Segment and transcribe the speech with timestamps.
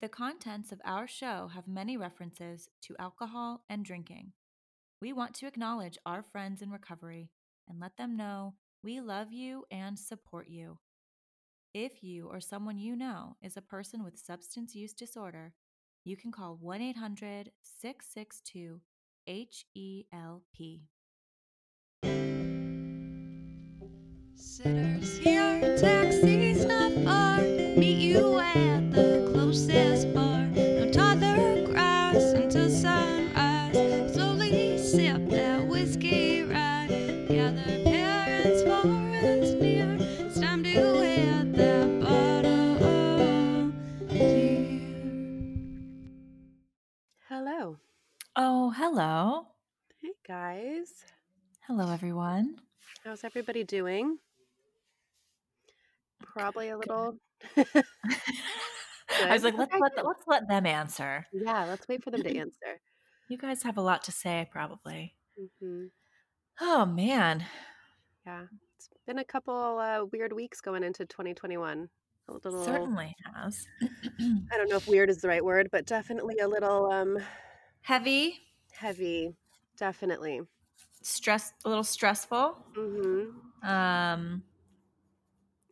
[0.00, 4.32] The contents of our show have many references to alcohol and drinking.
[5.02, 7.28] We want to acknowledge our friends in recovery
[7.68, 10.78] and let them know we love you and support you.
[11.74, 15.52] If you or someone you know is a person with substance use disorder,
[16.02, 18.80] you can call 1 800 662
[19.26, 20.80] HELP.
[24.34, 27.59] Sitters here, taxi's not far.
[50.30, 50.92] Guys.
[51.66, 52.54] Hello, everyone.
[53.04, 54.16] How's everybody doing?
[56.22, 57.16] Probably a little
[57.56, 60.04] I was like, let's let, good.
[60.04, 61.26] let's let them answer.
[61.32, 62.78] Yeah, let's wait for them to answer.
[63.28, 65.16] You guys have a lot to say, probably.
[65.60, 65.86] hmm
[66.60, 67.44] Oh, man.
[68.24, 68.44] Yeah.
[68.76, 71.88] It's been a couple uh, weird weeks going into 2021.
[72.28, 73.66] A little Certainly has.
[74.22, 77.18] I don't know if weird is the right word, but definitely a little um
[77.82, 78.38] Heavy,
[78.70, 79.34] heavy.
[79.80, 80.42] Definitely.
[81.02, 82.64] stress, a little stressful.
[82.74, 83.36] Mhm.
[83.62, 84.44] Um,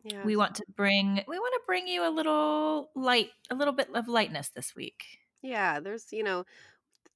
[0.03, 0.23] Yeah.
[0.23, 3.89] we want to bring we want to bring you a little light, a little bit
[3.95, 5.19] of lightness this week.
[5.41, 6.45] Yeah, there's, you know,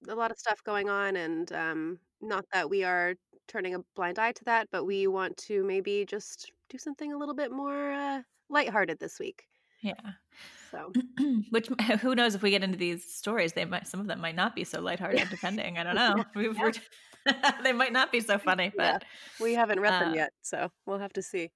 [0.09, 3.15] a lot of stuff going on and um not that we are
[3.47, 7.17] turning a blind eye to that, but we want to maybe just do something a
[7.17, 9.49] little bit more uh lighthearted this week.
[9.81, 10.13] Yeah.
[10.73, 10.95] So,
[11.49, 11.67] Which
[12.01, 14.55] who knows if we get into these stories, they might some of them might not
[14.55, 15.77] be so lighthearted, depending.
[15.77, 16.23] I don't know.
[16.35, 16.71] Yeah, yeah.
[17.63, 18.77] they might not be so funny, Yeah.
[18.77, 19.03] but
[19.39, 21.51] we haven't read them Uh, yet, so we'll have to see.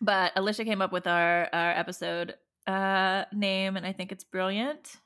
[0.00, 4.96] but Alicia came up with our our episode uh name, and I think it's brilliant.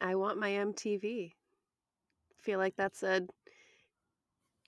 [0.00, 1.36] I want my MTV.
[2.38, 3.26] Feel like that's a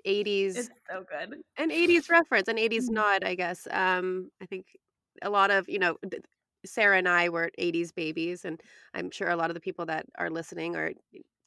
[0.04, 1.42] 80s It's so good.
[1.58, 2.90] an 80s reference, an 80s Mhm.
[2.90, 3.66] nod, I guess.
[3.70, 4.66] Um, I think
[5.22, 5.98] a lot of, you know,
[6.64, 8.60] Sarah and I were 80s babies, and
[8.94, 10.92] I'm sure a lot of the people that are listening are,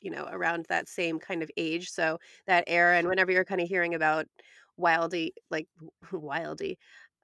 [0.02, 1.90] you know, around that same kind of age.
[1.92, 4.28] So that era, and whenever you're kind of hearing about
[4.80, 5.68] wildy, like
[6.12, 6.78] wildy,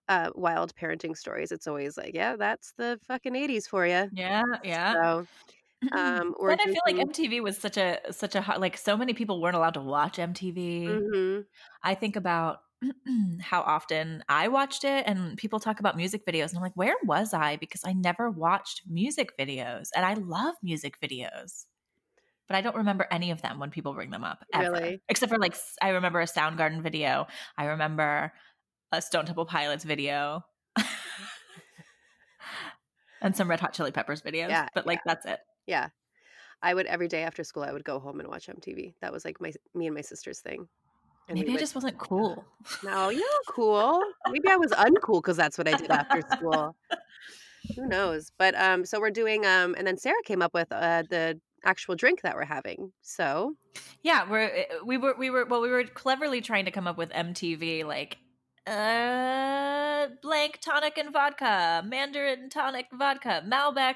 [0.10, 4.12] uh, wild parenting stories, it's always like, yeah, that's the fucking 80s for you.
[4.12, 4.96] Yeah, yeah.
[4.96, 5.28] So,
[5.94, 6.98] um, we're But I feel like.
[7.00, 11.06] MTV was such a such a like so many people weren't allowed to watch MTV.
[11.10, 11.48] Mhm.
[11.84, 12.64] I think about
[13.42, 16.96] how often I watched it and people talk about music videos and I'm like, where
[17.04, 17.58] was I?
[17.58, 21.66] Because I never watched music videos and I love music videos.
[22.48, 24.72] But I don't remember any of them when people bring them up ever.
[24.72, 25.02] Really?
[25.08, 27.28] Except for like I remember a Soundgarden video.
[27.58, 28.34] I remember
[28.92, 30.44] a Stone Temple Pilots video.
[33.22, 34.50] and some Red Hot Chili Peppers videos.
[34.50, 35.40] Yeah, but like that's it.
[35.68, 35.90] Yeah.
[36.62, 38.96] I would every day after school I would go home and watch MTV.
[39.02, 40.68] That was like my me and my sister's thing.
[41.30, 42.44] And Maybe I would just wasn't cool.
[42.84, 44.02] No, you're cool.
[44.30, 46.76] Maybe I was uncool because that's what I did after school.
[47.76, 48.32] Who knows?
[48.38, 51.96] But um so we're doing um and then Sarah came up with uh the actual
[51.96, 52.92] drink that we're having.
[53.04, 53.56] So,
[54.02, 56.98] Yeah, we're eh, we were we were well we were cleverly trying to come up
[56.98, 58.18] with MTV like
[58.66, 63.96] uh blank tonic and vodka, Mandarin tonic vodka, Malbec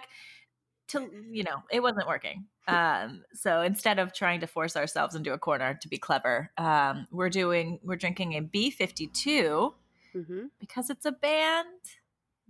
[0.90, 2.46] to you know, it wasn't working.
[2.68, 7.08] Um so instead of trying to force ourselves into a corner to be clever, um
[7.12, 9.74] we're doing we're drinking a B52
[10.16, 10.50] mhm.
[10.60, 11.68] because it's a band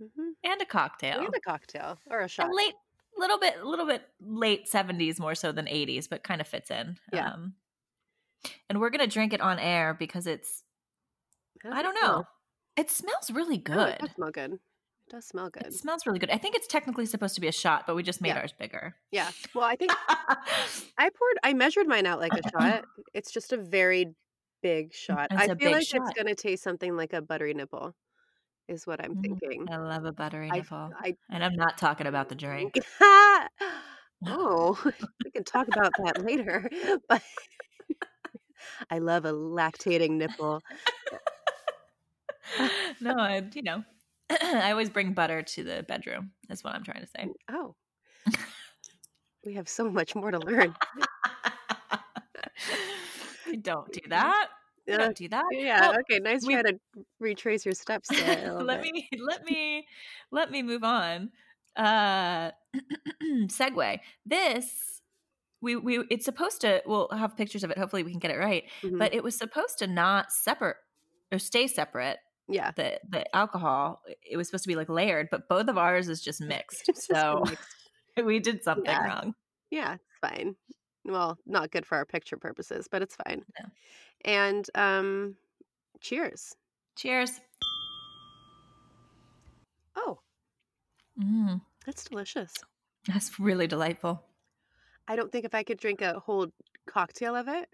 [0.02, 0.32] Mhm.
[0.42, 1.20] and a cocktail.
[1.24, 2.50] And a cocktail or a shot.
[2.50, 2.74] a late
[3.16, 6.70] little bit a little bit late 70s more so than 80s but kind of fits
[6.70, 7.30] in Yeah.
[7.32, 7.54] um
[8.68, 10.64] and we're gonna drink it on air because it's
[11.70, 12.24] i don't know
[12.76, 14.58] it smells really Oh, good it does smell good.
[15.14, 15.66] Does smell good.
[15.66, 18.02] it smells really good i think it's technically supposed to be a shot but we
[18.02, 18.40] just made Yeah.
[18.40, 19.30] ours bigger Yeah.
[19.54, 22.84] Well, I think I poured I measured mine out like a shot.
[23.14, 24.12] It's just a very
[24.60, 25.28] big shot.
[25.30, 27.94] It's I feel like it's going to taste something like a buttery nipple
[28.66, 29.22] is what I'm Mhm.
[29.22, 29.68] thinking.
[29.70, 32.74] i love a buttery I nipple I and i'm not talking about the drink
[34.26, 34.82] oh,
[35.24, 36.68] we can talk about that later.
[37.08, 37.22] But
[38.90, 40.60] I love a lactating nipple.
[43.00, 43.82] no i you know
[44.42, 47.74] i always bring butter to the bedroom is what i'm trying to say Oh,
[49.44, 50.74] we have so much more to learn.
[53.62, 54.48] don't do that
[54.86, 55.80] Yeah, don't do that yeah.
[55.80, 56.18] Well, Okay.
[56.18, 56.78] Nice we- try to
[57.20, 58.92] retrace your steps let bit.
[58.92, 59.86] me let me
[60.30, 61.30] let me move on
[61.76, 62.50] uh
[63.46, 65.00] segue this
[65.60, 68.38] we we it's supposed to we'll have pictures of it hopefully we can get it
[68.38, 68.98] right Mhm.
[68.98, 70.76] but it was supposed to not separate
[71.32, 72.18] or stay separate
[72.48, 76.08] yeah, the the alcohol it was supposed to be like layered but both of ours
[76.08, 77.68] is just mixed just so mixed.
[78.24, 79.04] we did something Yeah.
[79.06, 79.34] wrong.
[79.70, 80.56] Yeah, it's fine.
[81.04, 83.44] Well, not good for our picture purposes, but it's fine.
[83.60, 83.66] No.
[84.24, 85.36] And um
[86.00, 86.54] cheers.
[86.96, 87.40] Cheers.
[89.96, 90.18] Oh,
[91.20, 92.52] Mm, that's delicious.
[93.06, 94.22] that's really delightful.
[95.06, 96.48] I don't think if I could drink a whole
[96.86, 97.68] cocktail of it.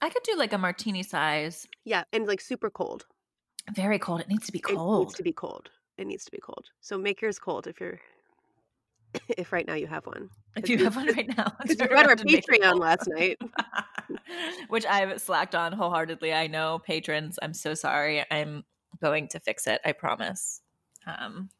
[0.00, 1.66] I could do like a martini size.
[1.84, 3.06] Yeah, and like super cold.
[3.74, 4.20] Very cold.
[4.20, 5.02] It needs to be cold.
[5.02, 5.70] It needs to be cold.
[5.98, 6.66] It needs to be cold.
[6.80, 8.00] So make yours cold if you're
[9.28, 10.30] if right now you have one.
[10.56, 13.08] If you have one right now, you read our around and make it Patreon last
[13.08, 13.38] night.
[14.68, 16.32] Which I've slacked on wholeheartedly.
[16.32, 17.38] I know, patrons.
[17.40, 18.24] I'm so sorry.
[18.30, 18.64] I'm
[19.00, 19.80] going to fix it.
[19.84, 20.60] I promise.
[21.06, 21.50] Um,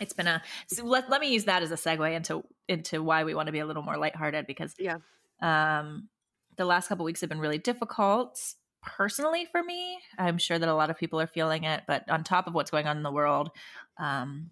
[0.00, 3.24] it's been a so let, let me use that as a segue into into why
[3.24, 4.98] we want to be a little more lighthearted because Yeah.
[5.42, 6.08] um,
[6.56, 8.40] the last couple weeks have been really difficult
[8.82, 9.98] personally for me.
[10.18, 12.70] I'm sure that a lot of people are feeling it, but on top of what's
[12.70, 13.50] going on in the world,
[13.98, 14.50] um,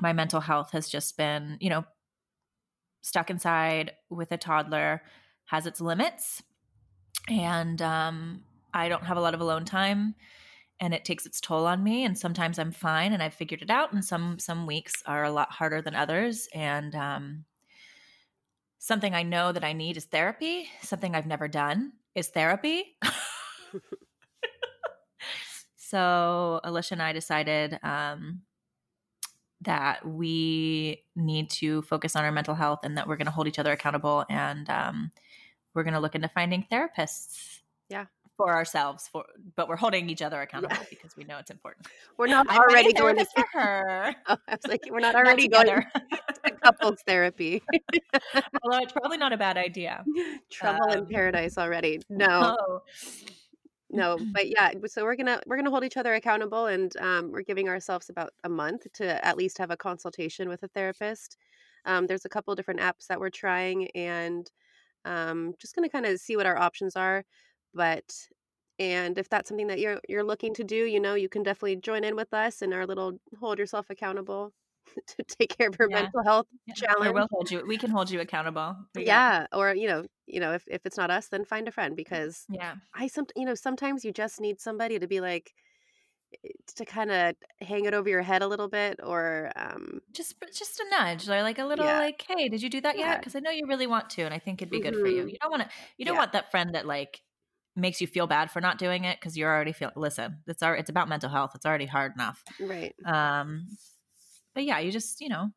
[0.00, 1.84] my mental health has just been, you know,
[3.02, 5.02] stuck inside with a toddler
[5.46, 6.42] has its limits.
[7.28, 8.42] And um,
[8.72, 10.14] I don't have a lot of alone time
[10.80, 13.70] and it takes its toll on me and sometimes i'm fine and i've figured it
[13.70, 17.44] out and some some weeks are a lot harder than others and um,
[18.78, 22.96] something i know that i need is therapy something i've never done is therapy
[25.90, 28.40] so alicia and i decided um,
[29.62, 33.46] that we need to focus on our mental health and that we're going to hold
[33.46, 35.10] each other accountable and um,
[35.74, 37.60] we're going to look into finding therapists
[37.90, 38.06] Yeah.
[38.38, 39.24] for ourselves for
[39.56, 41.86] but we're holding each other accountable because we know it's important
[42.18, 45.26] We're not I'm already going to for her Oh, I was like, we're not Not
[45.26, 45.86] already going together.
[46.46, 47.62] to couples therapy.
[48.62, 50.04] although it's probably not a bad idea
[50.50, 52.00] Trouble in Um, paradise already.
[52.08, 52.80] No, oh
[53.90, 54.72] no, but yeah.
[54.86, 58.32] So we're gonna we're gonna hold each other accountable, and um, we're giving ourselves about
[58.44, 61.36] a month to at least have a consultation with a therapist.
[61.86, 64.50] Um, there's a couple different apps that we're trying, and
[65.04, 67.24] um, just gonna kind of see what our options are.
[67.74, 68.12] But
[68.78, 71.76] and if that's something that you're you're looking to do, you know, you can definitely
[71.76, 74.52] join in with us in our little hold yourself accountable
[75.08, 76.02] to take care of your Yeah.
[76.02, 77.08] mental health Yeah, challenge.
[77.08, 80.40] or we'll hold you we can hold you accountable got- yeah or you know you
[80.40, 83.44] know if, if it's not us then find a friend because yeah i some you
[83.44, 85.54] know sometimes you just need somebody to be like
[86.44, 90.36] eh, to kind of hang it over your head a little bit or um just
[90.56, 91.96] just a nudge or like a little Yeah.
[91.96, 93.20] like hey did you do that yet Yeah.
[93.20, 95.22] because i know you really want to and i think it'd be good for you
[95.22, 95.28] Mhm.
[95.28, 95.68] you don't want to
[95.98, 96.18] you don't Yeah.
[96.18, 97.22] want that friend that like
[97.76, 100.76] makes you feel bad for not doing it because you're already feel listen it's our
[100.76, 103.66] it's about mental health it's already hard enough right um
[104.54, 105.50] but yeah you just you know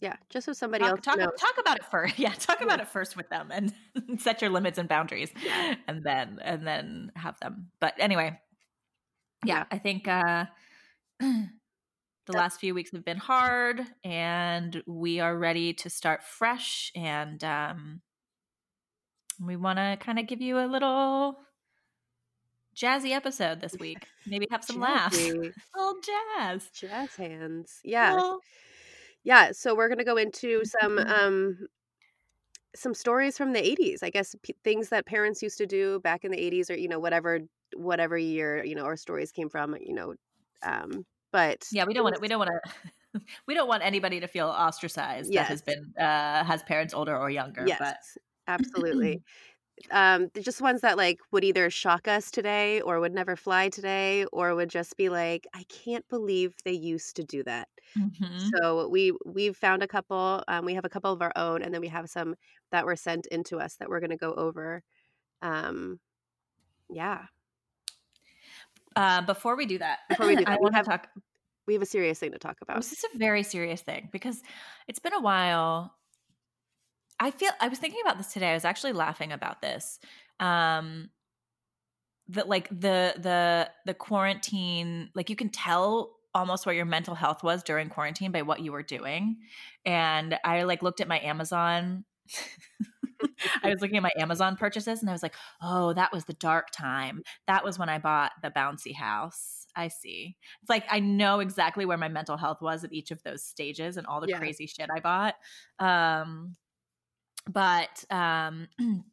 [0.00, 1.30] yeah just so somebody talk, else talk, knows.
[1.38, 3.72] talk about it first yeah talk about it first with them and
[4.20, 5.74] set your limits and boundaries Yeah.
[5.88, 7.70] and then and then have them.
[7.80, 8.38] But anyway
[9.44, 9.64] yeah, Yeah.
[9.70, 10.46] i think uh
[11.20, 17.42] the last few weeks have been hard and we are ready to start fresh and
[17.44, 18.00] um
[19.44, 21.38] we want to kind of give you a little
[22.76, 24.06] jazzy episode this week.
[24.26, 25.18] Maybe have some laughs.
[25.18, 26.00] A little
[26.38, 26.68] jazz.
[26.72, 27.80] Jazz hands.
[27.84, 28.14] Yeah.
[28.14, 28.40] Little-
[29.24, 31.06] yeah so we're gonna go into some Mhm.
[31.06, 31.66] um
[32.74, 36.24] some stories from the 80s i guess p- things that parents used to do back
[36.24, 37.40] in the 80s or you know whatever
[37.76, 40.14] whatever year you know our stories came from you know
[40.62, 42.50] um but yeah we don't want to we don't want
[43.14, 47.16] to we don't want anybody to feel ostracized that has been uh has parents older
[47.16, 47.96] or younger yes but
[48.48, 49.20] absolutely
[49.90, 53.68] um they're just ones that like would either shock us today or would never fly
[53.68, 58.50] today or would just be like i can't believe they used to do that Mhm.
[58.54, 61.72] so we we've found a couple um, we have a couple of our own and
[61.74, 62.34] then we have some
[62.72, 64.82] that were sent into us that we're going to go over
[65.42, 65.98] um
[66.90, 67.26] yeah
[68.96, 71.08] uh, before we do that Before we do i that, we want to have- talk
[71.66, 74.42] we have a serious thing to talk about This is a very serious thing because
[74.86, 75.94] it's been a while.
[77.24, 78.50] I feel I was thinking about this today.
[78.50, 79.98] I was actually laughing about this.
[80.40, 81.08] Um
[82.28, 87.42] that like the the the quarantine, like you can tell almost what your mental health
[87.42, 89.36] was during quarantine by what you were doing.
[89.84, 92.04] And I like looked at my Amazon
[93.62, 96.32] I was looking at my Amazon purchases and I was like, oh, that was the
[96.34, 97.22] dark time.
[97.46, 99.66] That was when I bought the bouncy house.
[99.76, 100.36] I see.
[100.62, 103.96] It's like I know exactly where my mental health was at each of those stages
[103.96, 104.38] and all the Yeah.
[104.38, 105.34] crazy shit I bought.
[105.78, 106.56] Um,
[107.50, 108.68] but um,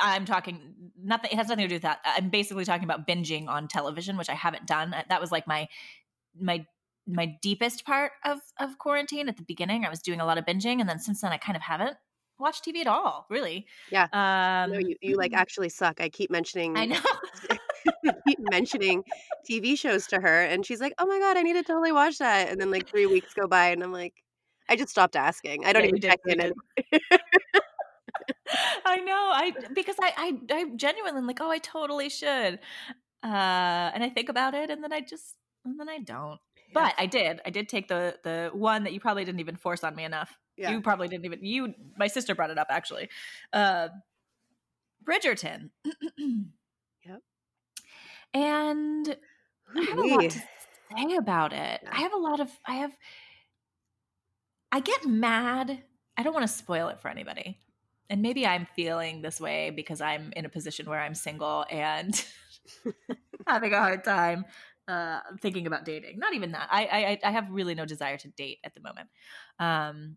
[0.00, 1.30] I'm talking nothing.
[1.32, 2.00] It has nothing to do with that.
[2.04, 4.94] I'm basically talking about binging on television, which I haven't done.
[5.08, 5.68] That was like my
[6.38, 6.66] my
[7.06, 9.84] my deepest part of of quarantine at the beginning.
[9.84, 11.96] I was doing a lot of binging, and then since then, I kind of haven't
[12.38, 13.26] watched TV at all.
[13.30, 13.66] Really.
[13.90, 14.04] Yeah.
[14.12, 17.00] Um, no you, you like actually suck i keep mentioning I know.
[18.26, 19.04] Keep mentioning
[19.48, 22.18] tv shows to her and she's like oh my god i need to totally watch
[22.18, 24.14] that and then like three weeks go by and i'm like
[24.68, 25.64] I just stopped asking.
[25.64, 26.52] I don't Yeah, even you did, check in.
[28.90, 29.30] I know.
[29.32, 32.58] I because I I I genuinely like, oh, I totally should.
[33.22, 36.38] Uh and I think about it and then I just and then I don't.
[36.72, 37.40] But I did.
[37.44, 40.36] I did take the the one that you probably didn't even force on me enough.
[40.56, 40.70] yeah.
[40.70, 43.08] You probably didn't even you my sister brought it up actually.
[43.52, 43.88] Uh
[45.04, 45.70] Bridgerton.
[47.06, 47.20] Yep.
[48.32, 49.16] And
[49.76, 50.38] I have a lot to
[50.96, 51.80] say about it.
[51.90, 52.96] I have a lot of I have
[54.72, 55.82] I get mad.
[56.16, 57.58] I don't want to spoil it for anybody.
[58.10, 62.12] And maybe I'm feeling this way because I'm in a position where I'm single and
[63.46, 64.44] having a hard time
[64.88, 66.18] uh, thinking about dating.
[66.18, 66.68] Not even that.
[66.70, 69.08] I, I I have really no desire to date at the moment.
[69.58, 70.16] Um,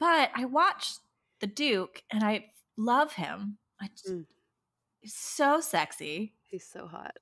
[0.00, 1.00] but I watched
[1.40, 3.58] the Duke and I love him.
[3.80, 4.26] I just, Mm.
[5.00, 6.34] he's so sexy.
[6.46, 7.18] He's so hot.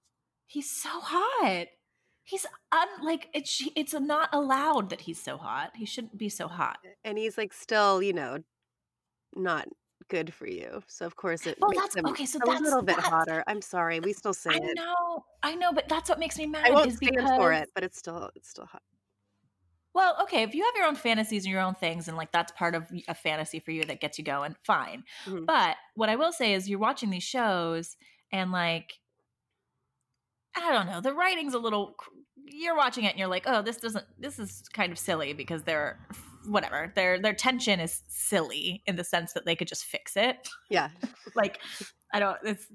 [0.47, 1.67] He's so hot.
[2.23, 5.73] He's un like it's it's not allowed that he's so hot.
[5.77, 6.79] He shouldn't be so hot.
[7.05, 8.39] And he's like still, you know,
[9.37, 9.69] not
[10.09, 10.83] good for you.
[10.87, 12.27] So of course it Well, makes that's him okay.
[12.27, 13.43] So a that's little bit that's- hotter.
[13.47, 14.01] I'm sorry.
[14.01, 14.77] We still say I it.
[14.77, 16.67] know, I know, but that's what makes me mad.
[16.67, 18.83] I won't is stand because, for it, but it's still it's still hot.
[19.95, 22.51] Well, okay, if you have your own fantasies and your own things, and like that's
[22.53, 25.05] part of a fantasy for you that gets you going, fine.
[25.25, 25.47] Mhm.
[25.47, 27.97] But what I will say is, you're watching these shows,
[28.33, 28.95] and like,
[30.57, 31.95] I don't know, the writing's a little.
[32.47, 34.05] You're watching it, and you're like, oh, this doesn't.
[34.19, 36.01] This is kind of silly because they're
[36.47, 36.93] whatever.
[36.95, 40.49] Their their tension is silly in the sense that they could just fix it.
[40.71, 40.91] Yeah.
[41.35, 41.61] like,
[42.13, 42.37] I don't.
[42.45, 42.67] It's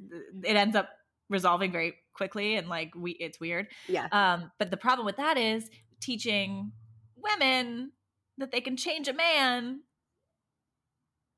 [0.44, 0.90] it ends up
[1.30, 3.68] resolving very quickly, and like we, it's weird.
[3.88, 4.08] Yeah.
[4.12, 5.70] Um, but the problem with that is
[6.02, 6.72] teaching
[7.16, 7.92] women
[8.38, 9.82] that they can change a man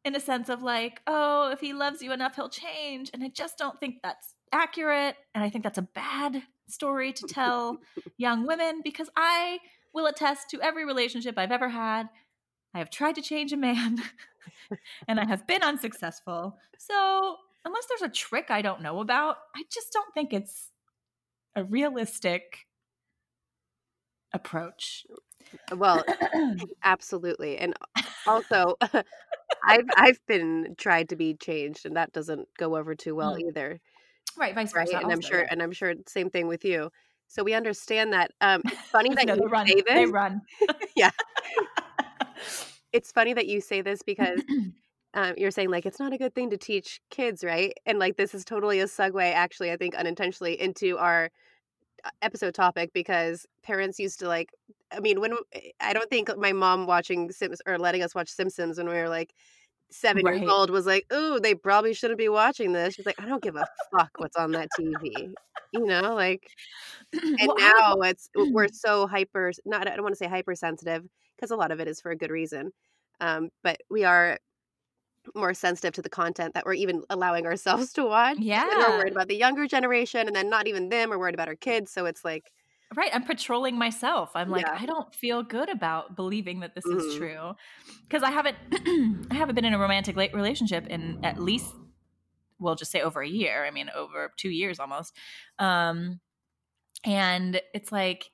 [0.04, 3.10] in a sense of like, oh, if he loves you enough, he'll change.
[3.14, 5.16] And I just don't think that's accurate.
[5.36, 7.78] And I think that's a bad story to tell
[8.18, 9.60] young women because I
[9.94, 12.10] will attest to every relationship I've ever had.
[12.74, 14.02] I have tried to change a man
[15.08, 16.58] and I have been unsuccessful.
[16.78, 20.72] So, unless there's a trick I don't know about, I just don't think it's
[21.56, 22.68] a realistic
[24.34, 25.06] approach.
[25.76, 26.04] Well,
[26.84, 27.58] absolutely.
[27.58, 27.74] And
[28.26, 28.76] also
[29.66, 33.48] I've I've been tried to be changed and that doesn't go over too well Mm.
[33.50, 33.80] either.
[34.38, 34.88] right, vice Right.
[34.88, 35.00] versa.
[35.00, 35.48] And I'm sure yeah.
[35.50, 36.92] and I'm sure same thing with you.
[37.32, 38.32] So we understand that.
[38.42, 38.62] Um
[38.92, 39.66] funny that No, you run.
[39.68, 40.42] say They run.
[40.96, 41.12] Yeah.
[42.94, 44.42] It's funny that you say this because
[45.14, 47.74] um, you're saying like it's not a good thing to teach kids, right?
[47.86, 51.30] And like this is totally a segue, actually, I think unintentionally into our
[52.06, 54.50] uh, episode topic because parents used to like.
[54.92, 55.34] I mean, when
[55.80, 59.10] I don't think my mom watching Sims or letting us watch Simpsons when we were
[59.10, 59.34] like
[59.92, 60.40] seven Right.
[60.42, 63.44] years old was like, "Ooh, they probably shouldn't be watching this." She's like, "I don't
[63.44, 65.34] give a fuck what's on that TV,"
[65.74, 66.48] you know, like.
[67.40, 69.52] And Well, I now was- it's we're so hyper.
[69.66, 71.04] Not I don't want to say hypersensitive
[71.36, 72.72] because a lot of it is for a good reason,
[73.22, 74.38] um, but we are
[75.36, 78.38] more sensitive to the content that we're even allowing ourselves to watch.
[78.64, 81.10] And we're worried about the younger generation, and then not even them.
[81.12, 81.92] We're worried about our kids.
[81.92, 82.52] So it's like,
[82.96, 83.10] Right.
[83.14, 84.32] I'm patrolling myself.
[84.36, 84.78] I'm like, Yeah.
[84.80, 87.18] I don't feel good about believing that this is Mhm.
[87.18, 87.56] true.
[88.08, 88.58] Because I haven't
[89.32, 91.74] I haven't been in a romantic la- relationship in at least
[92.60, 93.66] we'll just say over a year.
[93.66, 95.16] I mean, over two years almost.
[95.60, 96.20] Um
[97.06, 98.32] and it's like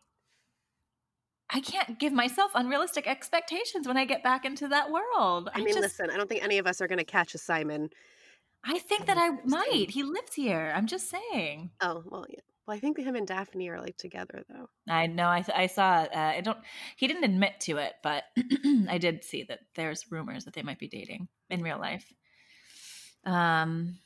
[1.49, 5.49] I can't give myself unrealistic expectations when I get back into that world.
[5.53, 7.33] I I, mean, just listen, I don't think any of us are going to catch
[7.35, 7.89] a Simon.
[8.65, 9.91] I think that I might.
[9.91, 10.73] He lives here.
[10.75, 11.69] I'm just saying.
[11.79, 12.39] Oh well, yeah.
[12.67, 14.67] Well, I think him and Daphne are like together though.
[14.93, 15.27] I know.
[15.27, 16.05] I, I saw.
[16.13, 16.57] Uh, I don't.
[16.97, 18.25] He didn't admit to it, but
[18.89, 22.05] I did see that there's rumors that they might be dating in real life.
[23.25, 23.99] Um,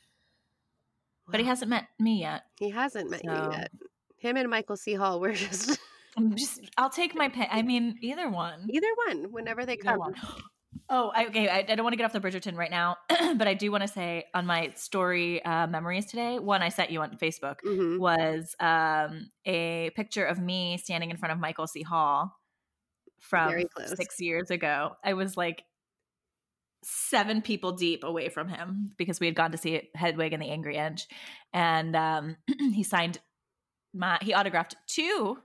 [1.27, 2.43] but he hasn't met me yet.
[2.59, 3.71] He hasn't met So- you yet.
[4.17, 4.93] Him and Michael C.
[4.93, 5.79] Hall were just
[6.15, 6.59] I'm just.
[6.77, 7.47] I'll take my pay.
[7.49, 8.67] I mean, either one.
[8.69, 9.99] either one whenever they Either come.
[9.99, 10.15] one.
[10.93, 11.47] Oh, I, okay.
[11.47, 12.97] I, I don't want to get off the Bridgerton right now,
[13.37, 16.91] but I do want to say on my story uh, memories today, one I sent
[16.91, 21.65] you on Facebook hmm was um, a picture of me standing in front of Michael
[21.65, 21.81] C.
[21.81, 22.35] Hall
[23.19, 23.53] from
[23.95, 24.91] six years ago.
[25.03, 25.63] I was like
[26.83, 30.49] seven people deep away from him because we had gone to see Hedwig and the
[30.49, 31.07] Angry Inch,
[31.53, 32.35] and um,
[32.73, 33.19] he signed
[33.93, 35.37] my he autographed two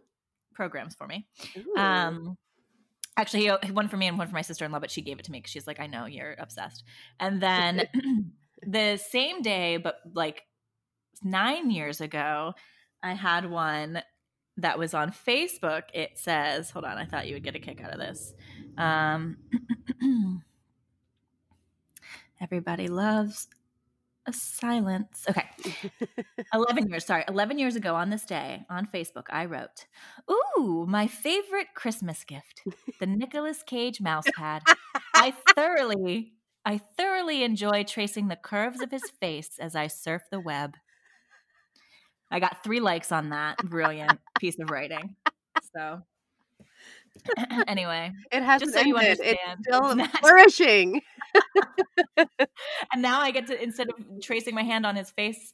[0.55, 1.29] programs for me.
[1.57, 1.81] Ooh.
[1.81, 2.37] Um,
[3.16, 5.18] actually, he, one for me and one for my sister in law, but she gave
[5.18, 6.85] it to me because she's like, I know you're obsessed.
[7.18, 7.88] And then
[8.66, 10.42] the same day, but like
[11.23, 12.54] nine years ago,
[13.02, 14.02] I had one
[14.58, 15.82] that was on Facebook.
[15.92, 18.35] It says, hold on, I thought you would get a kick out of this.
[18.78, 19.37] Um,
[22.40, 23.49] everybody loves
[24.26, 25.25] of silence.
[25.28, 25.45] Okay.
[26.54, 29.87] 11 years, sorry, 11 years ago on this day on Facebook, I wrote,
[30.30, 32.62] Ooh, my favorite Christmas gift,
[33.00, 34.62] the Nicolas Cage mouse pad.
[35.14, 36.33] I thoroughly,
[36.64, 40.76] I thoroughly enjoy tracing the curves of his face as I surf the web.
[42.30, 45.14] I got three likes on that brilliant piece of writing.
[45.76, 46.02] So,
[47.66, 49.21] anyway, it hasn't so you ended.
[49.21, 51.02] understand, It's still flourishing.
[52.93, 55.52] and now I get to instead of tracing my hand on his face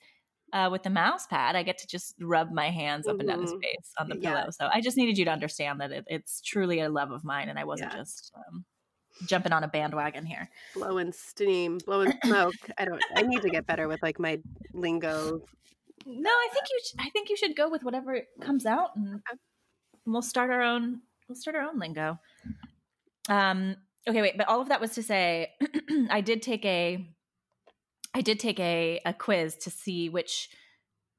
[0.53, 3.41] uh, with the mouse pad, I get to just rub my hands up and down
[3.43, 3.61] his Mhm.
[3.62, 4.35] face on the Yeah.
[4.35, 4.51] pillow.
[4.51, 7.49] So I just needed you to understand that it, it's truly a love of mine,
[7.49, 7.99] and I wasn't Yeah.
[7.99, 8.65] just um,
[9.27, 10.51] jumping on a bandwagon here.
[10.75, 12.55] blowing steam, blowing smoke.
[12.79, 13.03] I don't.
[13.17, 14.41] I need to get better with like my
[14.75, 15.41] lingo.
[16.05, 16.81] No, I think you.
[16.85, 19.39] Sh- I think you should go with whatever comes out, and Okay.
[20.05, 21.01] we'll start our own.
[21.29, 22.19] We'll start our own lingo.
[23.29, 23.77] Um.
[24.09, 24.37] Okay, wait.
[24.37, 25.53] But all of that was to say,
[26.11, 27.07] I did take a.
[28.15, 30.49] I did take a a quiz to see which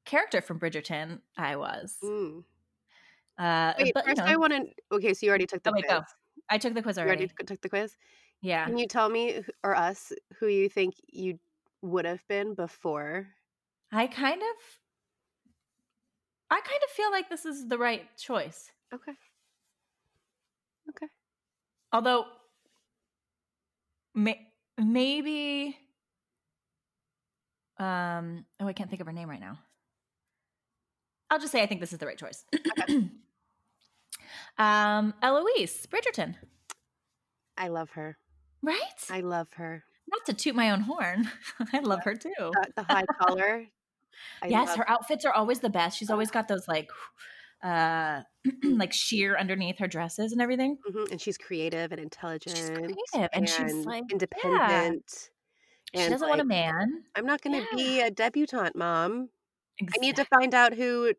[0.04, 1.96] character from Bridgerton I was.
[2.04, 2.44] Mm.
[3.38, 4.64] Uh, Wait, but you first know, I want to.
[4.96, 5.98] Okay, so you already took the Oh, wait, quiz.
[5.98, 6.04] go.
[6.50, 7.22] I took the quiz You already.
[7.24, 7.96] already took the quiz.
[8.42, 8.66] yeah.
[8.66, 11.38] Can you tell me or us who you think you
[11.82, 13.26] would have been before?
[13.90, 14.56] I kind of.
[16.50, 18.70] I kind of feel like this is the right choice.
[18.94, 19.12] Okay.
[20.90, 21.06] Okay.
[21.92, 22.26] Although,
[24.14, 24.40] may,
[24.78, 25.76] maybe.
[27.78, 28.44] Um.
[28.60, 29.58] Oh, I can't think of her name right now.
[31.30, 32.44] I'll just say I think this is the right choice.
[34.58, 36.36] um, Eloise Bridgerton,
[37.56, 38.16] I love her.
[38.62, 38.78] right?
[39.10, 39.84] I love her.
[40.08, 41.28] Not to toot my own horn,
[41.72, 42.32] I love her too.
[42.38, 43.64] The, the high collar.
[44.42, 45.98] I yes, her outfits are always the best.
[45.98, 46.88] She's always got those like,
[47.64, 48.22] uh,
[48.62, 50.78] like sheer underneath her dresses and everything.
[50.88, 52.56] Mhm, And she's creative and intelligent.
[52.56, 54.12] She's creative, and she's and like, yeah.
[54.12, 55.30] independent.
[55.96, 57.04] She doesn't want a man.
[57.16, 59.30] I'm not going to be a debutante, mom.
[59.80, 61.14] I need to find out who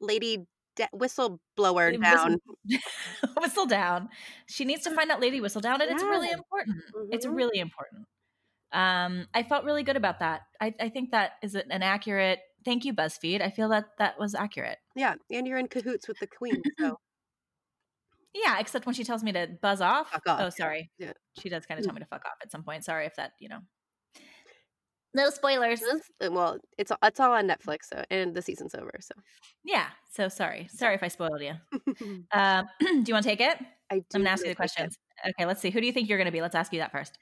[0.00, 2.38] Lady De- Whistleblower down.
[3.38, 4.08] whistle down.
[4.48, 6.84] She needs to find that Lady Whistledown, and it's really important.
[7.10, 7.36] It's Mhm.
[7.36, 8.06] really important.
[8.72, 10.42] Um, I felt really good about that.
[10.60, 12.40] I, I think that is an accurate.
[12.66, 13.40] Thank you, BuzzFeed.
[13.40, 14.76] I feel that that was accurate.
[14.94, 16.62] Yeah, and you're in cahoots with the queen.
[16.78, 16.98] So
[18.34, 20.12] Yeah, except when she tells me to buzz off.
[20.14, 20.90] Off, Oh, sorry.
[20.98, 21.12] yeah.
[21.40, 22.84] She does kind of tell me to fuck off at some point.
[22.84, 23.60] Sorry if that, you know.
[25.14, 25.80] No spoilers.
[26.20, 28.92] Uh, well, it's it's all on Netflix, so and the season's over.
[29.00, 29.14] So
[29.64, 29.86] Yeah.
[30.12, 30.68] So sorry.
[30.70, 31.54] Sorry if I spoiled you.
[32.32, 33.56] Um, do you want to take it?
[33.90, 34.04] I do.
[34.14, 34.56] I'm gonna ask you the it.
[34.56, 34.96] questions.
[35.30, 35.70] Okay, let's see.
[35.70, 36.42] Who do you think you're gonna be?
[36.42, 37.16] Let's ask you that first.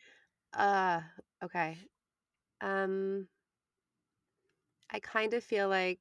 [0.55, 1.03] Uh,
[1.45, 1.77] okay.
[2.61, 3.29] Um,
[4.95, 5.99] I kind of feel like.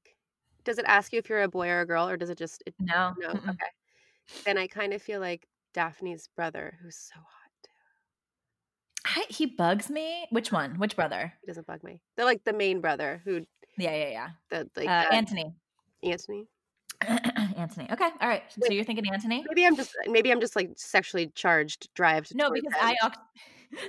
[0.64, 2.64] Does it ask you if you're a boy or a girl, or does it just?
[2.66, 3.14] It, No.
[3.18, 3.30] no.
[3.30, 3.50] mm-mm.
[3.50, 4.44] Okay.
[4.46, 7.28] Then I kind of feel like Daphne's brother, who's so hot.
[9.06, 10.26] I, he bugs me.
[10.30, 10.80] Which one?
[10.80, 11.34] Which brother?
[11.42, 12.02] He doesn't bug me.
[12.16, 13.42] They're like the main brother, who
[13.78, 14.30] Yeah, yeah, yeah.
[14.50, 15.54] the like uh, uh, Anthony.
[16.04, 16.48] Anthony.
[17.56, 17.88] Anthony.
[17.92, 18.10] Okay.
[18.22, 18.44] All right.
[18.50, 18.74] So Wait.
[18.74, 19.44] you're thinking Anthony?
[19.48, 22.36] Maybe I'm just maybe I'm just like sexually charged, drived.
[22.36, 22.74] No, because.
[22.80, 22.96] I.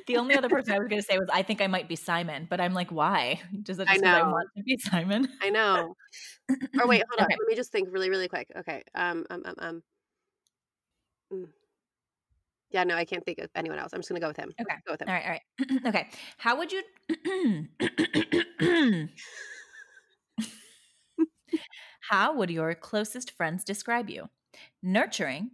[0.07, 1.97] The only other person I was going to say was I think I might be
[1.97, 3.39] Simon, but I'm like, why?
[3.63, 5.29] Does it I just 'cause I want to be Simon?
[5.43, 5.95] I know.
[6.81, 7.27] Or wait, hold on.
[7.27, 7.37] Okay.
[7.39, 8.51] Let me just think really, really quick.
[8.57, 8.83] Okay.
[8.95, 9.83] Um, um, um, um.
[11.33, 11.49] mm.
[12.71, 13.93] Yeah, no, I can't think of anyone else.
[13.93, 14.53] I'm just gonna go with him.
[14.61, 14.75] Okay.
[14.87, 15.09] go with him.
[15.09, 15.25] All right.
[15.25, 15.43] All right.
[15.87, 16.09] okay.
[16.39, 16.83] How would you?
[22.11, 24.29] How would your closest friends describe you?
[24.83, 25.53] Nurturing,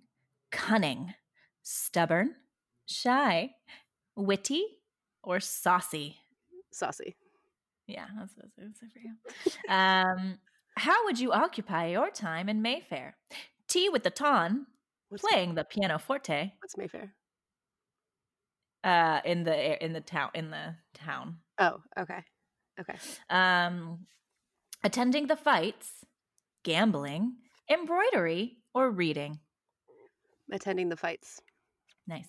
[0.51, 1.15] cunning,
[1.63, 2.35] stubborn,
[2.87, 3.51] shy,
[4.17, 4.65] witty,
[5.23, 6.17] or saucy?
[6.73, 7.17] Saucy.
[7.87, 9.13] Yeah, that's what I say for you.
[9.69, 10.39] Um,
[10.77, 13.17] how would you occupy your time in Mayfair?
[13.69, 14.67] Tea with the ton,
[15.09, 17.15] What's playing the pianoforte What's Mayfair?
[18.85, 21.39] uh, in the in the town in the town.
[21.59, 22.25] Oh, okay.
[22.81, 22.97] Okay.
[23.29, 24.07] Um,
[24.83, 26.00] attending the fights,
[26.65, 27.35] gambling,
[27.71, 29.39] embroidery, or reading.
[30.53, 31.41] Attending the fights.
[32.07, 32.29] Nice.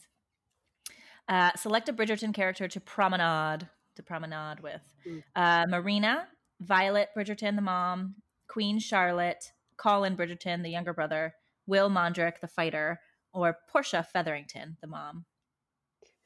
[1.27, 4.81] Uh, select a Bridgerton character to promenade to promenade with.
[5.07, 5.23] Mm.
[5.35, 6.27] Uh, Marina,
[6.59, 8.15] Violet Bridgerton, the mom,
[8.47, 11.35] Queen Charlotte, Colin Bridgerton, the younger brother,
[11.67, 12.99] Will Mondrich, the fighter,
[13.33, 15.25] or Portia Featherington, the mom.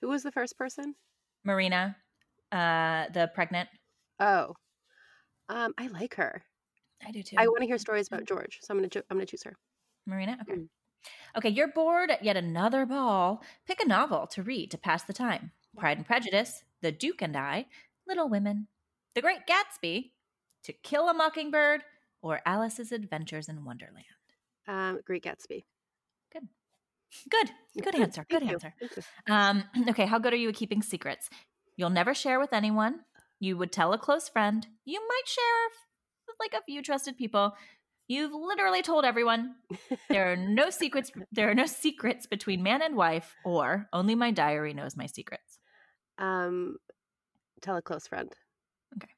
[0.02, 0.96] Who was the first person?
[1.44, 1.96] Marina,
[2.52, 3.70] uh, the pregnant.
[4.20, 4.54] Oh,
[5.50, 6.44] um, I like her.
[7.06, 7.36] I do too.
[7.38, 9.58] I want to hear stories about George, so I'm gonna cho- I'm gonna choose her.
[10.06, 10.38] Marina?
[10.42, 10.54] Okay.
[10.62, 10.68] Mm.
[11.38, 13.44] Okay, you're bored at yet another ball.
[13.68, 15.52] Pick a novel to read to pass the time.
[15.78, 17.66] Pride and Prejudice, The Duke and I,
[18.08, 18.68] Little Women,
[19.14, 20.12] The Great Gatsby,
[20.64, 21.82] To Kill a Mockingbird,
[22.22, 24.06] or Alice's Adventures in Wonderland.
[24.68, 25.66] Um, Great Gatsby.
[26.32, 26.48] Good.
[27.30, 27.52] Good
[27.84, 28.26] Good answer.
[28.30, 28.74] Good answer.
[29.30, 31.30] Um, okay, how good are you at keeping secrets?
[31.78, 33.02] You'll never share with anyone.
[33.40, 34.66] you would tell a close friend.
[34.86, 35.70] You might share
[36.40, 37.54] like a few trusted people.
[38.08, 39.56] You've literally told everyone.
[40.10, 41.12] There are no secrets.
[41.32, 45.58] There are no secrets between man and wife, or only my diary knows my secrets.
[46.18, 46.78] Um,
[47.62, 48.32] tell a close friend.
[48.96, 49.10] Okay.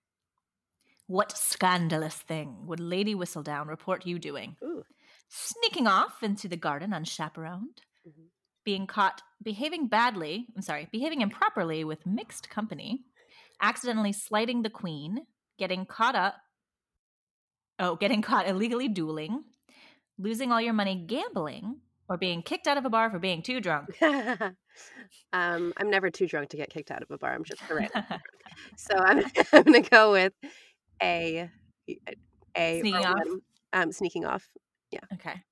[1.08, 4.56] What scandalous thing would Lady Whistledown report you doing?
[4.64, 4.84] Ooh.
[5.30, 8.28] Sneaking off into the garden unchaperoned, Mhm.
[8.64, 13.04] being caught behaving badly, I'm sorry, behaving improperly with mixed company,
[13.62, 15.28] accidentally slighting the queen,
[15.58, 16.36] getting caught up,
[17.80, 19.44] oh, getting caught illegally dueling,
[20.18, 21.78] losing all your money gambling,
[22.10, 24.02] or being kicked out of a bar for being too drunk.
[24.02, 27.34] um, I'm never too drunk to get kicked out of a bar.
[27.34, 27.92] I'm just right.
[28.76, 30.34] So I'm I'm gonna go with
[31.02, 31.50] a
[32.58, 33.16] a Sneaking off?
[33.26, 33.42] one,
[33.74, 34.50] Um, sneaking off.
[34.90, 35.02] Yeah.
[35.14, 35.44] Okay.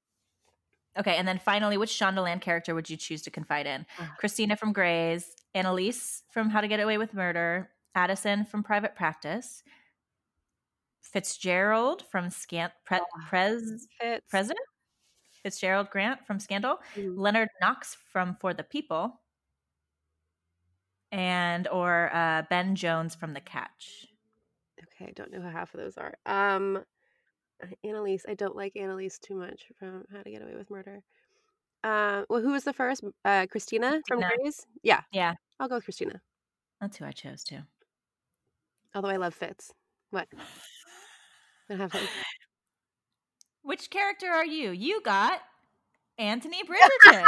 [0.97, 3.85] Okay, and then finally, which Shondaland character would you choose to confide in?
[3.99, 4.15] Ah.
[4.17, 9.61] Cristina from Grey's, Annalise from How to Get Away with Murder, Addison from Private Practice,
[11.25, 13.25] Fitzgerald from Scant Pre- Ah.
[13.29, 14.25] Prez Fits.
[14.29, 14.59] President
[15.43, 17.17] Fitzgerald Grant from Scandal, Mhm.
[17.17, 19.21] Leonard Knox from For the People,
[21.13, 24.07] and or uh, Ben Jones from The Catch.
[24.83, 26.15] Okay, I don't know who half of those are.
[26.25, 26.83] Um,
[27.85, 28.25] Annalise.
[28.27, 31.01] I don't like Annalise too much from How to Get Away with Murder.
[31.81, 33.05] Uh, well, who was the first?
[33.23, 34.19] Uh, Cristina, from.
[34.19, 34.67] Grey's.
[34.83, 36.21] Yeah, Yeah, I'll go with Cristina.
[36.81, 37.61] that's who I chose too.
[38.93, 39.71] Although I love Fitz.
[40.09, 40.27] What?
[41.69, 42.07] I have him.
[43.63, 44.71] Which character are you?
[44.71, 45.39] You got
[46.17, 47.25] Anthony Bridgerton.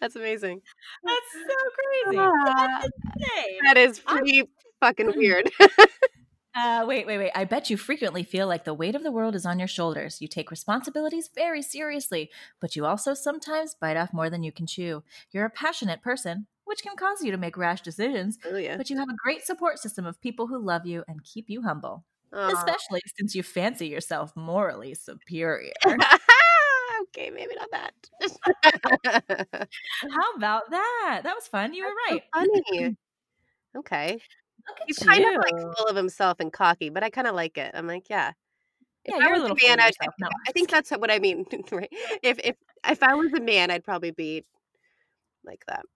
[0.00, 0.60] That's amazing.
[1.04, 2.18] That's so crazy.
[2.18, 3.58] Insane.
[3.64, 4.42] that is I'm- pretty
[4.80, 5.50] fucking weird.
[6.54, 7.30] Uh, wait, wait, wait.
[7.34, 10.20] I bet you frequently feel like the weight of the world is on your shoulders.
[10.20, 14.66] You take responsibilities very seriously, but you also sometimes bite off more than you can
[14.66, 15.02] chew.
[15.30, 18.78] You're a passionate person, which can cause you to make rash decisions, oh yeah.
[18.78, 21.60] but you have a great support system of people who love you and keep you
[21.60, 22.48] humble, Aw.
[22.48, 25.74] especially since you fancy yourself morally superior.
[25.86, 27.92] okay, maybe not that.
[30.10, 31.20] How about that?
[31.24, 31.74] That was fun.
[31.74, 32.22] You were So right.
[32.34, 32.96] funny.
[33.74, 34.18] Okay.
[34.86, 35.06] He's you.
[35.06, 37.70] kind of like full of himself and cocky, but I kind of like it.
[37.74, 38.32] I'm like, yeah.
[39.06, 41.10] If Yeah, I you're a was little a man, I'd, not I think that's what
[41.10, 41.88] I mean, right?
[42.22, 42.56] If if
[42.86, 44.44] if I was a man, I'd probably be
[45.42, 45.86] like that.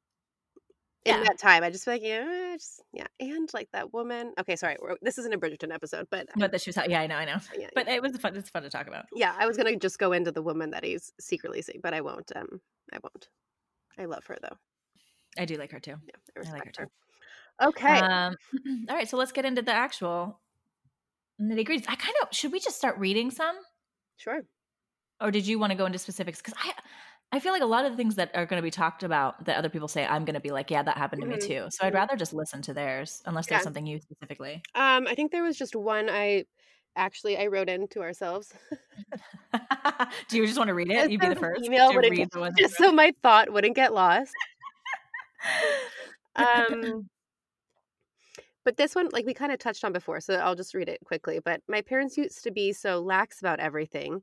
[1.07, 1.25] In Yeah.
[1.25, 4.33] that time, I just feel like yeah, just, yeah, and like that woman.
[4.40, 7.16] Okay, sorry, this isn't a Bridgerton episode, but But that she was, yeah, I know,
[7.16, 7.38] I know.
[7.57, 8.35] yeah, But it was fun.
[8.37, 9.05] It's fun to talk about.
[9.14, 12.01] yeah, I was gonna just go into the woman that he's secretly seeing, but I
[12.01, 12.33] won't.
[12.35, 12.61] Um,
[12.92, 13.29] I won't.
[13.99, 14.57] I love her though.
[15.38, 15.97] I do like her too.
[16.05, 16.85] Yeah, I I like her her.
[16.87, 16.90] too.
[17.62, 18.01] Okay.
[18.01, 18.35] Um,
[18.88, 20.40] all right, so let's get into the actual
[21.40, 21.85] nitty gritty.
[21.88, 23.57] I kind of should we just start reading some,
[24.16, 24.42] sure.
[25.21, 26.40] or did you want to go into specifics?
[26.42, 26.73] Because I,
[27.32, 29.44] I feel like a lot of the things that are going to be talked about
[29.44, 31.46] that other people say, I'm going to be like, yeah, that happened to me Mhm,
[31.46, 31.66] too.
[31.70, 34.62] So I'd rather just listen to theirs, unless there's something you specifically.
[34.74, 36.44] Um, I think there was just one I
[36.94, 38.54] actually I wrote in to ourselves.
[40.28, 41.10] Do you just want to read it?
[41.10, 44.34] You'd be the first email read the just so my thought wouldn't get lost.
[46.36, 47.08] Um,
[48.64, 51.00] but this one, like we kind of touched on before, so I'll just read it
[51.04, 51.38] quickly.
[51.38, 54.22] But my parents used to be so lax about everything,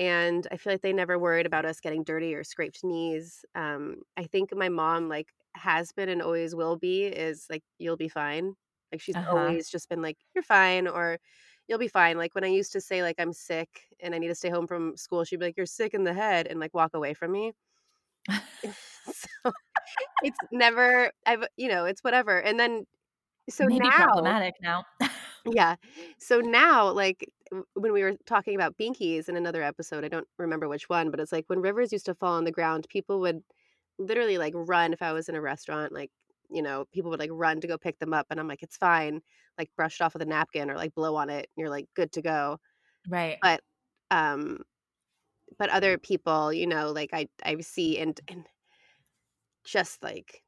[0.00, 3.44] and I feel like they never worried about us getting dirty or scraped knees.
[3.56, 7.98] Um, I think my mom like has been and always will be is like you'll
[7.98, 8.56] be fine.
[8.92, 9.54] Like she's Uh-huh.
[9.54, 11.18] always just been like you're fine or
[11.68, 12.18] you'll be fine.
[12.18, 14.66] Like when I used to say like I'm sick and I need to stay home
[14.68, 17.32] from school, she'd be like you're sick in the head and like walk away from
[17.32, 17.52] me.
[19.04, 19.52] so
[20.20, 22.40] it's never I've you know it's whatever.
[22.40, 22.86] And then
[23.50, 24.84] so Maybe now problematic now.
[25.44, 25.76] yeah.
[26.18, 27.28] So now, like
[27.74, 31.20] when we were talking about binkies in another episode, I don't remember which one, but
[31.20, 33.42] it's like when rivers used to fall on the ground, people would
[33.98, 36.10] literally like run if I was in a restaurant, like,
[36.50, 38.26] you know, people would like run to go pick them up.
[38.30, 39.20] And I'm like, it's fine.
[39.58, 41.48] Like brush it off with a napkin or like blow on it.
[41.56, 42.58] And you're like good to go.
[43.08, 43.38] right.
[43.42, 43.60] But,
[44.10, 44.58] um,
[45.58, 48.46] but other people, you know, like I, I see and, and
[49.64, 50.42] just like,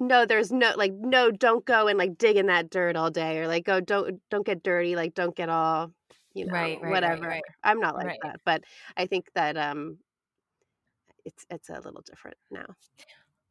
[0.00, 3.38] no, there's no like no, don't go and like dig in that dirt all day
[3.38, 5.92] or like go don't don't get dirty, like don't get all
[6.34, 7.28] you know Right, right, whatever.
[7.28, 7.42] right.
[7.62, 8.62] I'm not like that, but
[8.96, 9.98] I think that um
[11.24, 12.66] it's it's a little different now.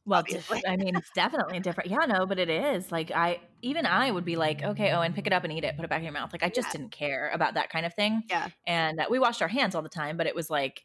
[0.06, 1.90] Well, def- I mean, it's definitely different.
[1.92, 2.92] Yeah, no, but it is.
[2.92, 5.76] Like, I even I would be like, okay, Owen, pick it up and eat it,
[5.76, 6.32] put it back in your mouth.
[6.34, 6.72] Like, I just Yeah.
[6.72, 8.24] didn't care about that kind of thing.
[8.30, 8.50] Yeah.
[8.66, 10.84] And uh, we washed our hands all the time, but it was like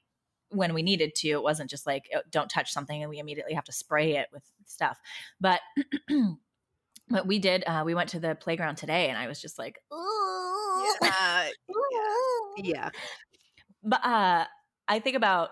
[0.51, 1.29] when we needed to.
[1.31, 4.29] It wasn't just like "Oh, don't touch something and we immediately have to spray it
[4.33, 5.01] with stuff.
[5.41, 5.61] But
[7.09, 7.65] but we did.
[7.67, 10.85] Uh, we went to the playground today, and I was just like, ooh.
[11.03, 11.49] Yeah.
[11.93, 12.11] yeah.
[12.57, 12.91] Yeah.
[13.83, 14.45] But uh,
[14.89, 15.51] I think about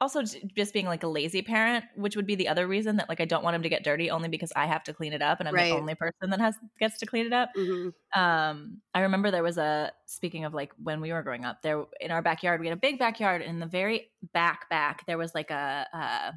[0.00, 3.20] also just being like a lazy parent, which would be the other reason that like
[3.20, 5.40] I don't want him to get dirty only because I have to clean it up
[5.40, 5.70] and I'm Right.
[5.70, 7.50] the only person that has gets to clean it up.
[7.54, 11.62] hmm Um, I remember there was a speaking of like when we were growing up,
[11.62, 15.04] there in our backyard we had a big backyard, and in the very back back
[15.06, 16.34] there was like a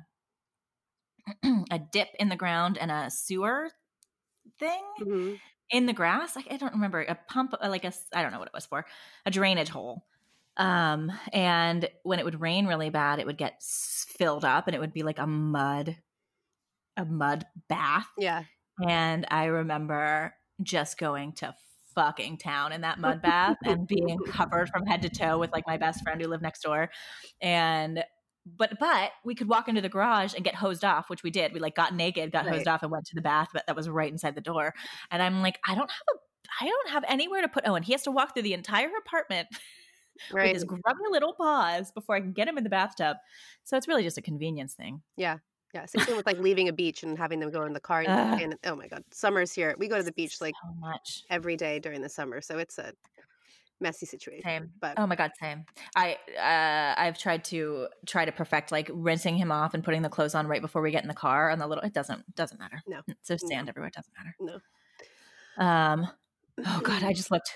[1.44, 3.70] a, a dip in the ground and a sewer
[4.60, 5.36] thing hmm
[5.70, 6.36] in the grass.
[6.36, 8.66] Like I don't remember a pump, uh, like a I don't know what it was
[8.66, 8.86] for,
[9.26, 10.06] a drainage hole.
[10.56, 14.80] Um, and when it would rain really bad, it would get filled up, and it
[14.80, 15.96] would be like a mud,
[16.96, 18.08] a mud bath.
[18.18, 18.44] Yeah.
[18.88, 20.34] And I remember
[20.64, 21.56] just going to
[21.96, 25.66] fucking town in that mud bath and being covered from head to toe with like
[25.66, 26.90] my best friend who lived next door.
[27.42, 28.04] And
[28.58, 31.54] but but we could walk into the garage and get hosed off, which we did.
[31.54, 32.56] We like got naked, got Right.
[32.56, 34.74] hosed off, and went to the bath, but that was right inside the door.
[35.12, 36.18] And I'm like, I don't have a
[36.62, 37.84] I don't have anywhere to put Owen.
[37.84, 39.50] He has to walk through the entire apartment
[40.32, 43.18] with his grubby little paws before I can get him in the bathtub.
[43.66, 45.02] So it's really just a convenience thing.
[45.18, 45.40] Yeah.
[45.74, 45.86] Yeah.
[45.86, 48.00] Same thing with like leaving a beach and having them go in the car.
[48.00, 48.42] And, Ugh.
[48.42, 49.76] and oh my God, summer's here.
[49.78, 51.24] We go to the beach like so much.
[51.30, 52.40] every day during the summer.
[52.40, 52.94] So it's a
[53.80, 54.44] messy situation.
[54.44, 54.70] Same.
[54.80, 55.66] But Oh my god, same.
[55.96, 60.10] I uh I've tried to try to perfect like rinsing him off and putting the
[60.10, 62.60] clothes on right before we get in the car and the little it doesn't doesn't
[62.60, 62.82] matter.
[62.88, 63.02] No.
[63.22, 64.36] So sand everywhere, doesn't matter.
[64.40, 65.64] No.
[65.64, 66.08] Um
[66.66, 67.56] oh god, I just looked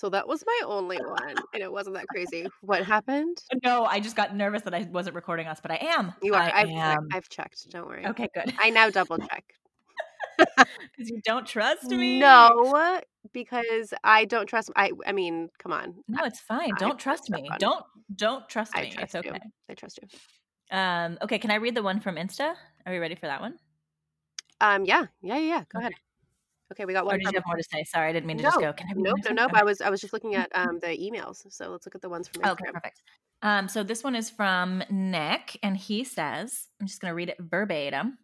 [0.00, 1.34] so that was my only one.
[1.52, 2.46] And it wasn't that crazy.
[2.62, 3.42] What happened?
[3.62, 6.14] No, I just got nervous that I wasn't recording us, but I am.
[6.22, 6.40] You are.
[6.40, 7.08] I I've, am.
[7.12, 7.68] I've checked.
[7.70, 8.06] Don't worry.
[8.06, 8.54] Okay, good.
[8.58, 9.44] I now double check.
[10.96, 12.18] Because you don't trust me.
[12.18, 12.94] No,
[13.32, 14.70] because I don't trust.
[14.76, 14.92] I.
[15.06, 15.94] I mean, come on.
[16.08, 16.72] No, it's fine.
[16.76, 17.48] I Don't put trust me.
[17.58, 17.84] Don't
[18.16, 18.90] don't trust I me.
[18.90, 19.30] trust it's you.
[19.32, 19.40] okay.
[19.68, 20.76] I trust you.
[20.76, 22.54] Um okay, can I read the one from Insta?
[22.86, 23.54] Are we ready for that one?
[24.60, 24.84] Um.
[24.84, 25.06] Yeah.
[25.22, 25.38] Yeah.
[25.38, 25.46] Yeah.
[25.48, 25.64] yeah.
[25.72, 25.92] Go ahead.
[26.72, 27.18] Okay, we got Or one.
[27.18, 27.82] did from- you have more to say?
[27.84, 28.72] Sorry, I didn't mean to just go.
[28.72, 29.18] Can I Nope.
[29.26, 29.32] No.
[29.32, 29.50] Nope.
[29.52, 29.60] Okay.
[29.60, 29.80] I was.
[29.80, 31.44] I was just looking at um the emails.
[31.52, 32.52] So let's look at the ones from Instagram.
[32.52, 33.02] Okay, perfect.
[33.42, 37.30] Um, so this one is from Nick, and he says, I'm just going to read
[37.30, 38.18] it verbatim.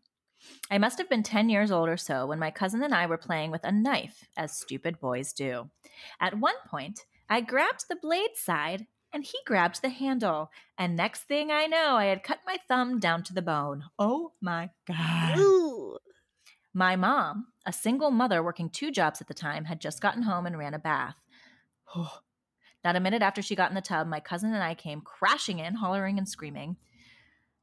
[0.71, 3.17] I must have been 10 years old or so when my cousin and I were
[3.17, 5.71] playing with a knife, as stupid boys do.
[6.21, 10.51] At one point, I grabbed the blade side and he grabbed the handle.
[10.77, 13.85] And next thing I know, I had cut my thumb down to the bone.
[13.99, 15.39] Oh my God.
[15.39, 15.99] Ooh.
[16.75, 20.45] My mom, a single mother working two jobs at the time, had just gotten home
[20.45, 21.17] and ran a bath.
[22.85, 25.59] Not a minute after she got in the tub, my cousin and I came crashing
[25.59, 26.77] in, hollering and screaming.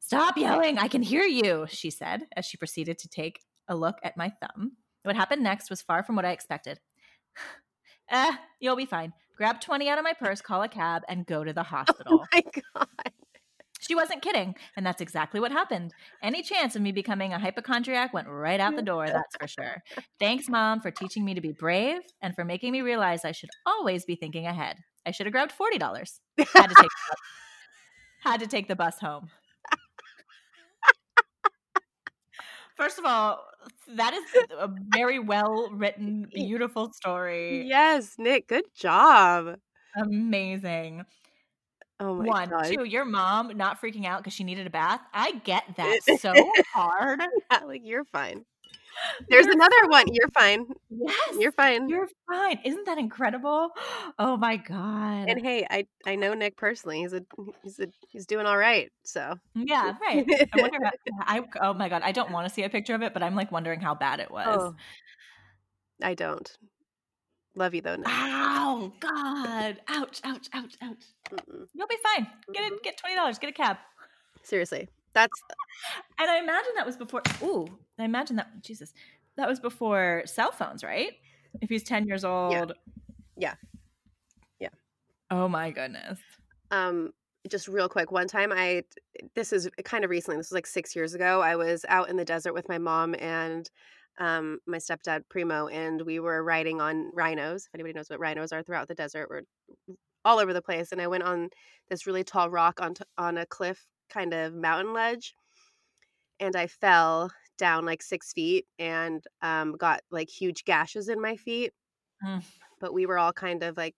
[0.06, 3.40] Stop yelling, I can hear you, she said as she proceeded to take
[3.70, 4.74] a look at my thumb.
[5.04, 6.82] What happened next was far from what I expected.
[8.12, 9.14] eh, you'll be fine.
[9.38, 12.20] Grab 20 out of my purse, call a cab, and go to the hospital.
[12.22, 12.44] Oh my
[12.76, 12.88] god.
[13.80, 15.94] She wasn't kidding, and that's exactly what happened.
[16.22, 19.84] Any chance of me becoming a hypochondriac went right out the door, that's for sure.
[20.20, 23.52] Thanks, Mom, for teaching me to be brave and for making me realize I should
[23.66, 24.76] always be thinking ahead.
[25.06, 25.80] I should have grabbed $40.
[26.54, 26.92] Had to take,
[28.22, 29.30] had to take the bus home.
[32.76, 33.46] First of all,
[33.96, 34.24] that is
[34.58, 37.68] a very well written, beautiful story.
[37.68, 38.48] Yes, Nick.
[38.48, 39.58] Good job.
[39.96, 41.06] Amazing.
[42.00, 42.66] Oh my One, god.
[42.66, 45.02] two, your mom not freaking out because she needed a bath.
[45.14, 46.34] I get that so
[46.74, 47.22] hard.
[47.52, 48.46] Yeah, like you're fine.
[49.30, 50.06] There's You're another one.
[50.12, 50.66] You're fine.
[50.90, 51.90] Yes, You're fine.
[51.90, 52.60] you're fine.
[52.64, 53.70] Isn't that incredible?
[54.20, 55.30] Oh my god.
[55.30, 57.00] and hey, I I know Nick personally.
[57.00, 57.22] He's a
[57.64, 58.92] he's a he's doing all right.
[59.04, 60.26] So yeah, right.
[60.54, 60.78] I wonder.
[60.84, 63.24] How, I oh my god, I don't want to see a picture of it, but
[63.24, 64.48] I'm like wondering how bad it was.
[64.50, 64.76] Oh.
[66.02, 66.50] I don't.
[67.56, 67.96] Love you though.
[67.96, 68.08] Nick.
[68.10, 69.80] Ow, God!
[69.88, 70.20] Ouch!
[70.24, 70.50] Ouch!
[70.54, 70.74] Ouch!
[70.82, 71.04] Ouch!
[71.32, 71.66] Mm-mm.
[71.74, 72.28] You'll be fine.
[72.52, 72.84] Get it.
[72.84, 73.38] Get twenty dollars.
[73.38, 73.78] Get a cab.
[74.42, 75.42] Seriously, that's
[76.20, 77.22] And I imagine that was before.
[77.44, 77.68] Ooh,
[78.00, 78.62] I imagine that.
[78.62, 78.94] Jesus,
[79.38, 81.14] that was before cell phones, right?
[81.62, 82.74] If he's ten years old.
[83.38, 83.56] Yeah.
[84.60, 84.70] Yeah.
[85.32, 86.20] Oh my goodness.
[86.72, 87.12] um
[87.50, 88.82] just real quick one time i
[89.36, 92.16] this is kind of recently this was like six years ago i was out in
[92.16, 93.70] the desert with my mom and
[94.20, 98.54] um my stepdad primo and we were riding on rhinos if anybody knows what rhinos
[98.54, 99.42] are throughout the desert we're
[100.24, 101.50] all over the place and i went on
[101.90, 105.36] this really tall rock on t- on a cliff kind of mountain ledge
[106.40, 111.36] and i fell down like six feet and um got like huge gashes in my
[111.38, 111.72] feet.
[112.24, 112.64] Mm.
[112.80, 113.96] but we were all kind of like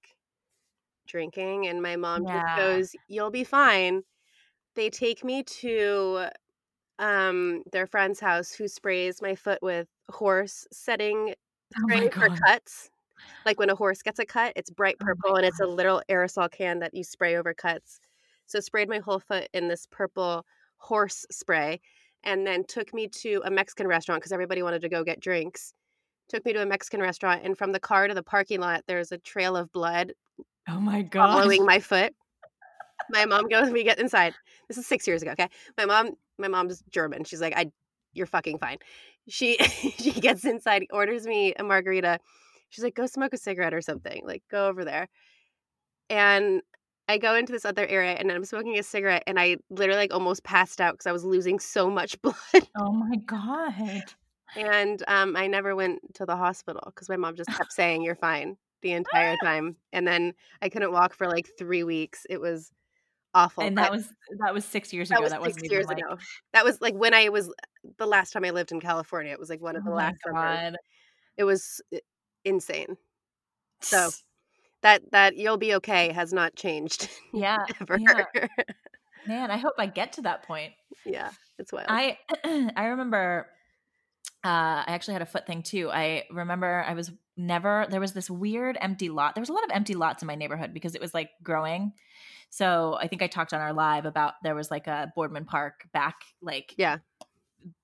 [1.08, 2.32] drinking and my mom Yeah.
[2.34, 4.04] just goes you'll be fine.
[4.76, 6.30] They take me to
[7.00, 11.36] um their friend's house who sprays my foot with horse setting
[11.78, 12.90] Oh my for cuts.
[13.46, 16.04] Like when a horse gets a cut it's bright Oh purple and it's a little
[16.10, 18.00] aerosol can that you spray over cuts
[18.46, 20.46] so sprayed my whole foot in this purple
[20.78, 21.80] horse spray
[22.24, 25.74] and then took me to a mexican restaurant because everybody wanted to go get drinks
[26.28, 29.12] took me to a mexican restaurant and from the car to the parking lot there's
[29.12, 30.14] a trail of blood
[30.68, 31.32] Oh my god.
[31.32, 32.14] following my foot
[33.10, 34.34] my mom goes, we get inside.
[34.68, 35.32] This is six years ago.
[35.32, 37.24] Okay, my mom, my mom's German.
[37.24, 37.72] She's like, I,
[38.14, 38.78] you're fucking fine.
[39.28, 39.58] She
[39.98, 42.20] she gets inside, orders me a margarita.
[42.70, 44.24] She's like, go smoke a cigarette or something.
[44.26, 45.08] Like, go over there.
[46.10, 46.62] And
[47.08, 50.14] I go into this other area and I'm smoking a cigarette and I literally like
[50.14, 52.36] almost passed out because I was losing so much blood.
[52.78, 54.04] Oh my god.
[54.56, 58.16] And um, I never went to the hospital because my mom just kept saying, You're
[58.16, 59.76] fine the entire time.
[59.94, 62.26] And then I couldn't walk for like three weeks.
[62.30, 62.72] It was
[63.34, 63.64] awful.
[63.64, 65.24] And that was that was six years that ago.
[65.24, 66.18] was That wasn't years even like, ago.
[66.54, 67.54] That was like when I was
[67.98, 69.32] the last time I lived in California.
[69.32, 70.42] It was like one of the oh last summers.
[70.42, 70.76] god.
[71.38, 72.00] It was uh,
[72.46, 72.96] insane.
[73.82, 74.10] So
[74.86, 77.98] that that you'll be okay has not changed yeah, ever.
[77.98, 78.48] yeah.
[79.28, 80.74] Man, I hope I get to that point.
[81.04, 81.88] yeah, it's wild.
[81.90, 82.20] I
[82.76, 83.48] I remember
[84.44, 85.90] uh I actually had a foot thing too.
[85.92, 89.34] I remember I was never there was this weird empty lot.
[89.34, 91.94] There was a lot of empty lots in my neighborhood because it was like growing.
[92.52, 95.88] So I think I talked on our live about there was like a Boardman Park
[95.94, 97.00] back like yeah,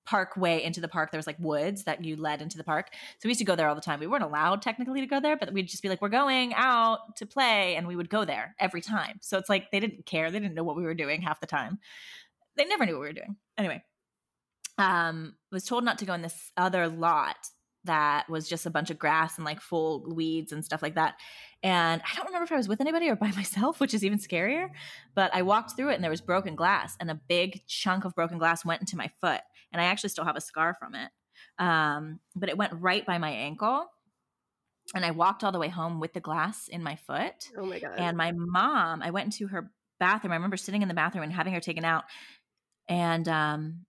[0.04, 1.10] parkway into the park.
[1.10, 2.88] There was like woods that you led into the park.
[2.92, 4.00] So we used to go there all the time.
[4.00, 7.16] We weren't allowed technically to go there, but we'd just be like, we're going out
[7.16, 7.76] to play.
[7.76, 9.18] And we would go there every time.
[9.22, 10.30] So it's like they didn't care.
[10.30, 11.78] They didn't know what we were doing half the time.
[12.56, 13.36] They never knew what we were doing.
[13.56, 13.82] Anyway,
[14.78, 17.36] um, was told not to go in this other lot
[17.84, 21.14] that was just a bunch of grass and like full weeds and stuff like that.
[21.62, 24.18] And I don't remember if I was with anybody or by myself, which is even
[24.18, 24.68] scarier.
[25.14, 28.14] But I walked through it and there was broken glass, and a big chunk of
[28.14, 29.40] broken glass went into my foot.
[29.72, 31.10] And I actually still have a scar from it.
[31.58, 33.86] Um, but it went right by my ankle.
[34.94, 37.48] And I walked all the way home with the glass in my foot.
[37.56, 37.94] oh my god.
[37.96, 40.32] And my mom, I went into her bathroom.
[40.32, 42.04] I remember sitting in the bathroom and having her taken out.
[42.88, 43.86] And um,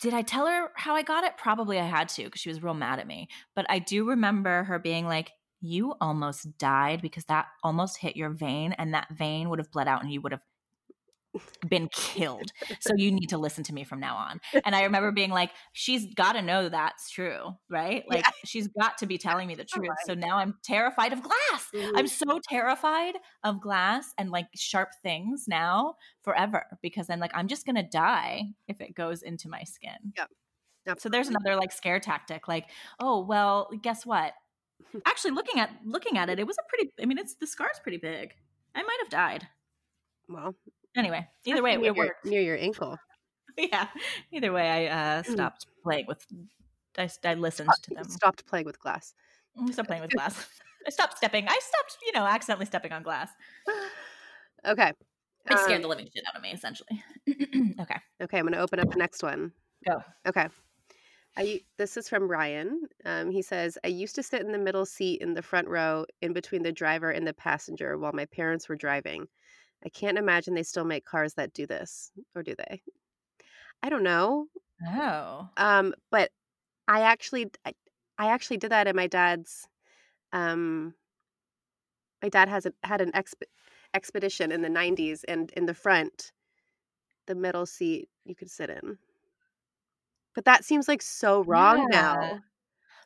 [0.00, 1.36] did I tell her how I got it?
[1.36, 3.28] Probably I had to because she was real mad at me.
[3.54, 8.30] But I do remember her being like, You almost died because that almost hit your
[8.30, 10.42] vein, and that vein would have bled out and you would have
[11.68, 12.50] been killed.
[12.80, 14.40] So you need to listen to me from now on.
[14.64, 18.04] And I remember being like, She's got to know that's true, right?
[18.08, 18.32] Like, Yeah.
[18.44, 19.88] she's got to be telling me the truth.
[20.06, 21.68] So now I'm terrified of glass.
[21.74, 22.06] I'm mm-hmm.
[22.06, 27.66] so terrified of glass and like sharp things now forever because I'm like, I'm just
[27.66, 30.12] gonna die if it goes into my skin.
[30.16, 31.00] Yep.
[31.00, 32.66] So there's another like scare tactic, like,
[33.00, 34.34] oh well, guess what?
[35.06, 36.92] Actually, looking at looking at it, it was a pretty.
[37.00, 38.34] I mean, it's the scar's pretty big.
[38.74, 39.48] I might have died.
[40.28, 40.54] well,
[40.96, 42.24] Anyway, either way, near it your, worked.
[42.24, 42.96] near your ankle.
[43.56, 43.86] Yeah.
[44.32, 45.26] Either way, I uh, Mm.
[45.32, 46.26] stopped playing with.
[46.98, 48.04] I, I listened to them.
[48.08, 49.14] Stopped playing with glass.
[49.56, 50.44] I stopped playing with glass.
[50.86, 51.46] I stopped stepping.
[51.46, 53.30] I stopped, you know, accidentally stepping on glass.
[54.66, 54.92] Okay.
[55.46, 57.02] It um, scared the living shit out of me, essentially.
[57.80, 59.52] okay, Okay, I'm going to open up the next one.
[59.86, 60.02] go.
[60.26, 60.48] Okay.
[61.36, 62.82] I, this is from Ryan.
[63.04, 66.06] Um, he says, I used to sit in the middle seat in the front row
[66.22, 69.26] in between the driver and the passenger while my parents were driving.
[69.84, 72.82] I can't imagine they still make cars that do this, or do they?
[73.82, 74.48] I don't know.
[74.86, 75.50] Oh.
[75.56, 76.30] Um, but
[76.88, 77.74] I actually, I,
[78.18, 79.68] I actually did that in my dad's.
[80.32, 80.94] Um,
[82.22, 83.42] my dad has a, had an exp-
[83.92, 86.32] expedition in the '90s, and in the front,
[87.26, 88.98] the middle seat you could sit in.
[90.34, 91.88] But that seems like so wrong Yeah.
[91.88, 92.42] now.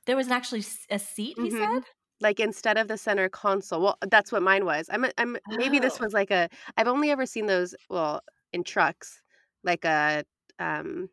[0.07, 1.51] There was actually a seat, he Mhm.
[1.51, 1.85] said?
[2.21, 3.81] Like instead of the center console.
[3.83, 4.89] Well, that's what mine was.
[4.91, 6.05] I'm, I'm maybe this Oh.
[6.05, 6.49] was like a.
[6.77, 7.75] I've only ever seen those.
[7.89, 9.23] Well, in trucks,
[9.63, 10.25] like a,
[10.59, 11.09] um,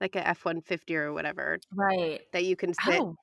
[0.00, 2.20] like a F one fifty or whatever Right.
[2.32, 3.16] that you can sit Oh,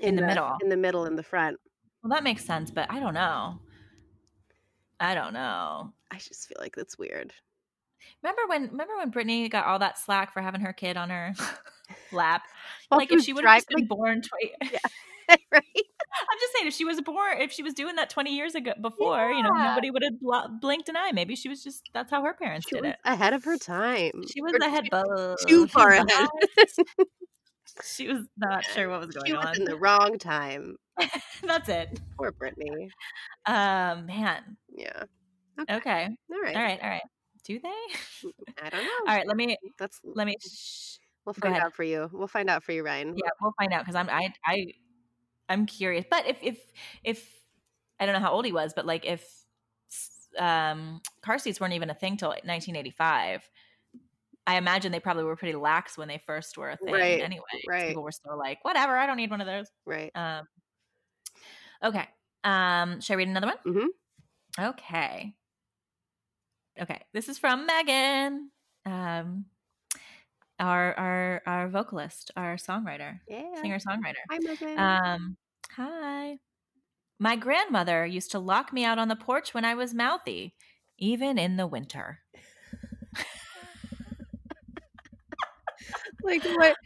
[0.00, 0.56] in the middle.
[0.62, 1.58] in the middle, in the front.
[2.02, 3.58] well, that makes sense, but I don't know.
[5.00, 5.92] I don't know.
[6.10, 7.32] I just feel like that's weird.
[8.22, 11.32] Remember when remember when Brittany got all that slack for having her kid on her
[12.12, 12.42] lap?
[12.90, 14.70] Well, like if she would have been born twi-
[15.52, 15.62] right?
[15.74, 18.72] I'm just saying if she was born if she was doing that 20 years ago
[18.80, 21.10] before, you know, nobody would have bl- blinked an eye.
[21.12, 22.96] Maybe she was just that's how her parents She did was it.
[23.04, 24.12] ahead of her time.
[24.32, 26.28] She was Or ahead too- too far ahead.
[27.84, 29.56] she was not sure what was going she was on.
[29.56, 30.76] in the wrong time.
[31.42, 32.00] That's it.
[32.18, 32.90] Poor Brittany.
[33.46, 34.56] Um, man.
[34.68, 35.04] Yeah.
[35.70, 36.08] Okay.
[36.30, 36.56] All right.
[36.56, 36.80] All right.
[36.82, 37.02] All right.
[37.44, 37.68] Do they?
[38.62, 38.90] I don't know.
[39.08, 39.26] All right.
[39.26, 40.36] Let me That's let me.
[40.40, 42.08] Sh- we'll find out for you.
[42.12, 43.14] We'll find out for you, Ryan.
[43.16, 44.66] yeah, we'll find out because I'm I I
[45.52, 46.04] I'm curious.
[46.10, 46.58] But if if
[47.04, 47.28] if
[48.00, 49.24] I don't know how old he was, but like if
[50.38, 53.48] um car seats weren't even a thing till 1985.
[54.44, 56.92] I imagine they probably were pretty lax when they first were a thing.
[56.92, 57.88] Right, Anyway, right.
[57.88, 59.68] people were still like, whatever, I don't need one of those.
[59.86, 60.10] Right.
[60.16, 60.48] Um,
[61.84, 62.08] okay.
[62.42, 63.58] Um, should I read another one?
[63.64, 63.86] Mhm.
[64.70, 65.32] Okay.
[66.80, 67.00] Okay.
[67.12, 68.50] This is from Megan,
[68.84, 69.44] um,
[70.58, 73.60] our our our vocalist, our songwriter, Yeah.
[73.60, 74.24] singer songwriter.
[74.28, 74.78] Hi, Megan.
[74.78, 75.36] Um,
[75.76, 76.38] hi.
[77.18, 80.54] My grandmother used to lock me out on the porch when I was mouthy.
[80.98, 82.20] even in the winter.
[86.22, 86.76] Like what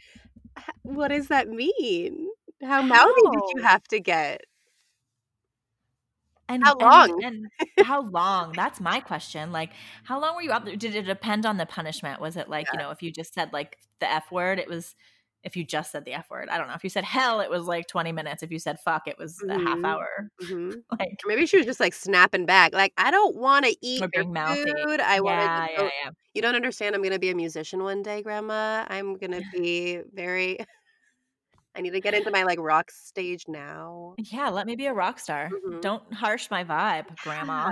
[0.83, 2.29] what does that mean?
[2.63, 4.41] How mouthy did you have to get?
[6.49, 7.23] And How long?
[7.23, 8.53] and how long?
[8.55, 9.51] That's my question.
[9.51, 9.71] Like,
[10.03, 10.75] how long were you out there?
[10.75, 12.21] Did it depend on the punishment?
[12.21, 14.95] Was it like, you know, if you just said like the F word, it was
[15.47, 16.75] if you just said the F word, I don't know.
[16.75, 18.43] If you said hell, it was like 20 minutes.
[18.43, 19.85] If you said fuck, it was a half Mhm.
[19.85, 20.07] hour.
[20.41, 20.83] Mhm.
[20.99, 22.73] Like maybe she was just like snapping back.
[22.73, 24.99] Like, I don't want to eat your food.
[25.01, 26.09] I want to yeah, yeah.
[26.33, 26.95] You don't understand.
[26.95, 28.85] I'm going to be a musician one day, grandma.
[28.89, 30.59] I'm going to be very
[31.75, 34.15] I need to get into my like rock stage now.
[34.17, 35.49] Yeah, let me be a rock star.
[35.49, 35.81] Mhm.
[35.81, 37.71] Don't harsh my vibe, grandma.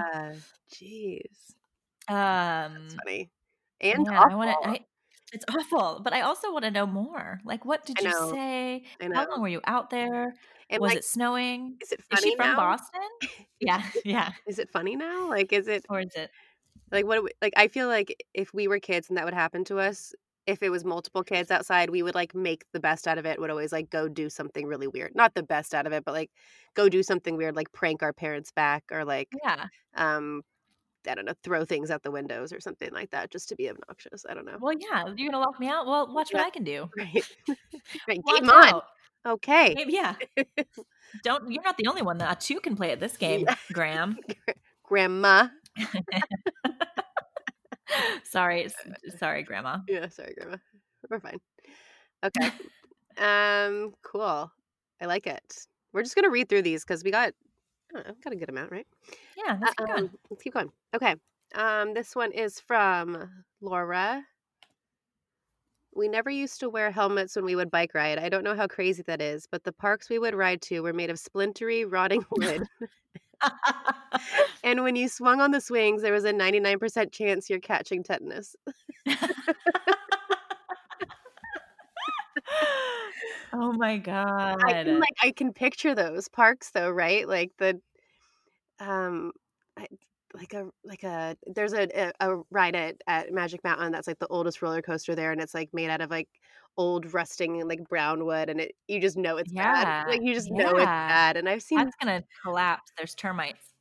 [0.74, 1.54] Jeez.
[2.08, 3.32] Um That's funny.
[3.82, 4.70] And yeah, I want to.
[4.70, 4.86] I
[5.32, 7.40] it's awful, but I also want to know more.
[7.46, 8.84] Like what did you say?
[9.14, 10.34] How long were you out there?
[10.70, 11.78] And Was like, it snowing?
[11.82, 12.56] is it Is she from now?
[12.56, 13.02] Boston?
[13.60, 14.32] Yeah, yeah.
[14.48, 15.30] Is it funny now?
[15.30, 16.30] Like, is it Or is it
[16.92, 17.24] like what?
[17.24, 20.14] we- Like, I feel like if we were kids and that would happen to us,
[20.48, 23.40] if it was multiple kids outside, we would like make the best out of it.
[23.40, 25.16] Would always like go do something really weird.
[25.16, 26.32] Not the best out of it, but like
[26.76, 29.68] go do something weird, like prank our parents back, or like Yeah.
[29.96, 30.44] um,
[31.08, 33.70] I don't know, throw things out the windows or something like that, just to be
[33.70, 34.26] obnoxious.
[34.30, 34.58] I don't know.
[34.60, 35.86] Well, yeah, you're gonna lock me out.
[35.86, 36.90] Well, watch what I can do.
[36.98, 37.24] Right.
[38.08, 38.20] right.
[38.26, 38.68] Game on.
[38.74, 38.86] out.
[39.26, 39.74] Okay.
[39.76, 40.16] Maybe yeah.
[41.24, 43.56] Don't you're not the only one that two can play at this game, Yeah.
[43.74, 44.18] Graham.
[44.84, 45.48] Grandma.
[48.24, 48.68] sorry,
[49.18, 49.80] sorry, Grandma.
[49.88, 50.58] Yeah, sorry, grandma.
[51.10, 51.40] We're fine.
[52.24, 52.52] Okay.
[53.18, 54.52] um, cool.
[55.02, 55.66] I like it.
[55.94, 57.34] We're just gonna read through these because we got
[58.00, 58.88] I don't got a good amount, right?
[59.38, 60.04] Yeah, let's keep going.
[60.04, 60.72] Um, let's keep going.
[60.94, 61.16] Okay.
[61.54, 63.30] Um, this one is from
[63.62, 64.24] Laura.
[65.96, 68.20] We never used to wear helmets when we would bike ride.
[68.20, 70.92] I don't know how crazy that is, but the parks we would ride to were
[70.92, 72.64] made of splintery, rotting wood.
[74.64, 78.56] and when you swung on the swings, there was a 99% chance you're catching tetanus.
[83.56, 84.62] oh my god.
[84.66, 87.28] I can like I can picture those parks though, right?
[87.28, 87.80] Like the
[88.80, 89.32] um
[89.78, 89.88] I,
[90.34, 94.28] like a like a there's a, a ride at, at Magic Mountain that's like the
[94.28, 96.28] oldest roller coaster there and it's like made out of like
[96.78, 99.88] old rusting like brown wood and it you just know it's bad.
[99.88, 101.38] Yeah, Like you just know it's bad.
[101.38, 102.92] And I've seen That's gonna collapse.
[102.98, 103.74] There's termites.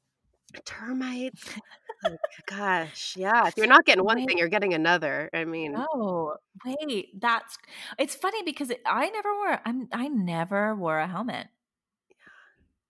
[0.64, 1.58] termites.
[2.06, 3.46] Oh gosh, yeah.
[3.48, 4.28] If you're not getting one Wait.
[4.28, 5.30] thing, you're getting another.
[5.32, 6.34] I mean, Oh,
[6.64, 7.56] wait, that's
[7.98, 11.48] it's funny because it, I never wore I'm I never wore a helmet.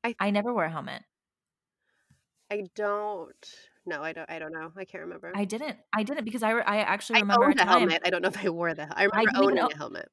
[0.02, 1.02] I- I never wore a helmet.
[2.50, 3.32] I don't
[3.86, 4.70] no, I don't I don't know.
[4.76, 5.32] I can't remember.
[5.34, 5.76] I didn't.
[5.92, 7.68] I didn't because I I actually remember a owned a time.
[7.68, 8.02] helmet.
[8.04, 10.08] I don't know if I wore the I remember didn't owning own- a helmet.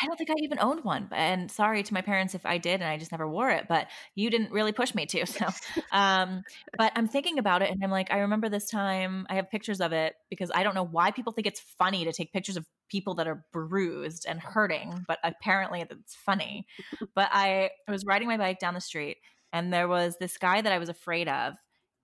[0.00, 1.08] I don't think I even owned one.
[1.12, 3.88] And sorry to my parents if I did and I just never wore it, but
[4.14, 5.26] you didn't really push me to.
[5.32, 5.46] So,
[5.92, 6.42] um,
[6.76, 9.80] but I'm thinking about it and I'm like, I remember this time, I have pictures
[9.80, 12.66] of it because I don't know why people think it's funny to take pictures of
[12.90, 16.66] people that are bruised and hurting, but apparently it's funny.
[17.14, 19.18] But I, I was riding my bike down the street
[19.52, 21.54] and there was this guy that I was afraid of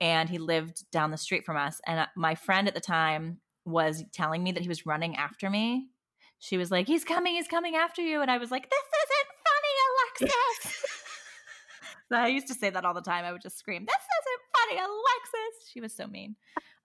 [0.00, 1.80] and he lived down the street from us.
[1.86, 5.50] And uh, my friend at the time was telling me that he was running after
[5.50, 5.88] me
[6.38, 9.28] she was like, "He's coming, he's coming after you," and I was like, "This isn't
[9.46, 10.84] funny, Alexis."
[12.12, 13.24] I used to say that all the time.
[13.24, 16.36] I would just scream, "This isn't funny, Alexis." She was so mean.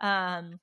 [0.01, 0.59] Um,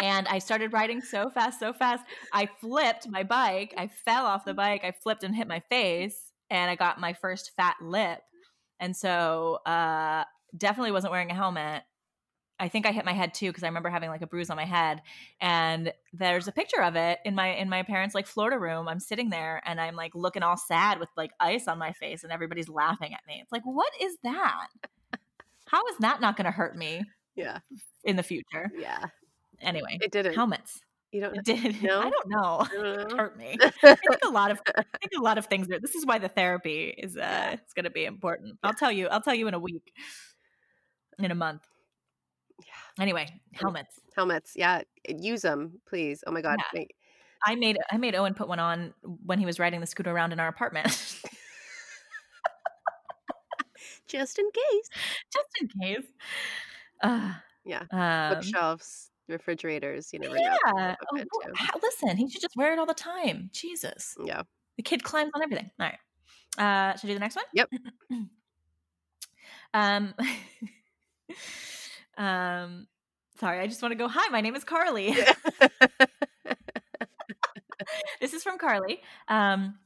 [0.00, 2.04] and I started riding so fast, so fast.
[2.32, 3.74] I flipped my bike.
[3.76, 4.82] I fell off the bike.
[4.84, 8.20] I flipped and hit my face, and I got my first fat lip.
[8.78, 10.24] And so, uh,
[10.56, 11.82] definitely wasn't wearing a helmet.
[12.60, 14.56] I think I hit my head too because I remember having like a bruise on
[14.56, 15.00] my head.
[15.40, 18.86] And there's a picture of it in my in my parents' like Florida room.
[18.86, 22.22] I'm sitting there and I'm like looking all sad with like ice on my face,
[22.22, 23.40] and everybody's laughing at me.
[23.42, 24.66] It's like, what is that?
[25.66, 27.02] How is that not going to hurt me
[27.34, 27.58] Yeah.
[28.04, 28.70] in the future?
[28.78, 29.06] Yeah.
[29.60, 30.34] Anyway, It didn't.
[30.34, 30.80] helmets.
[31.12, 31.82] You don't It did.
[31.82, 32.00] No?
[32.00, 32.58] I don't know.
[32.60, 33.16] I don't It know.
[33.16, 33.56] hurt me.
[33.62, 36.18] I think a lot of I think a lot of things are this is why
[36.18, 38.58] the therapy is uh it's gonna be important.
[38.62, 39.92] I'll tell you, I'll tell you in a week.
[41.18, 41.62] In a month.
[43.00, 43.02] Yeah.
[43.02, 43.98] Anyway, helmets.
[44.14, 44.52] Helmets.
[44.54, 44.82] Yeah.
[45.08, 46.22] Use them, please.
[46.26, 46.58] Oh my god.
[46.74, 46.84] Yeah.
[47.46, 48.92] I made I made Owen put one on
[49.24, 50.86] when he was riding the scooter around in our apartment.
[54.06, 54.88] Just in case.
[55.32, 56.06] Just in case.
[57.02, 57.32] Uh,
[57.64, 57.84] Yeah.
[57.92, 60.42] um, Bookshelves, refrigerators, you never know.
[60.42, 60.56] yeah.
[60.66, 61.52] Oh, good well, too.
[61.56, 63.48] ha- listen, he should just wear it all the time.
[63.52, 64.16] Jesus.
[64.24, 64.42] Yeah.
[64.76, 65.70] The kid climbs on everything.
[65.80, 65.98] All right.
[66.58, 67.44] Uh, should I do the next one?
[67.54, 67.70] Yep.
[69.74, 70.14] um,
[72.20, 72.86] um,
[73.38, 74.08] sorry, I just want to go.
[74.08, 75.14] Hi, my name is Carly.
[78.20, 79.00] this is from Carly.
[79.28, 79.78] Um,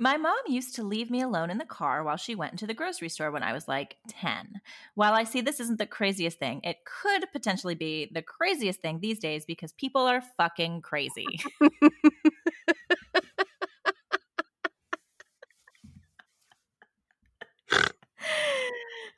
[0.00, 2.74] My mom used to leave me alone in the car while she went into the
[2.74, 4.62] grocery store when I was like 10.
[4.96, 9.00] While I see this isn't the craziest thing, it could potentially be the craziest thing
[9.00, 11.40] these days because people are fucking crazy.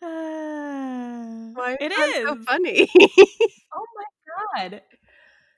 [1.58, 2.88] Why it is so funny?
[3.74, 4.82] Oh my god.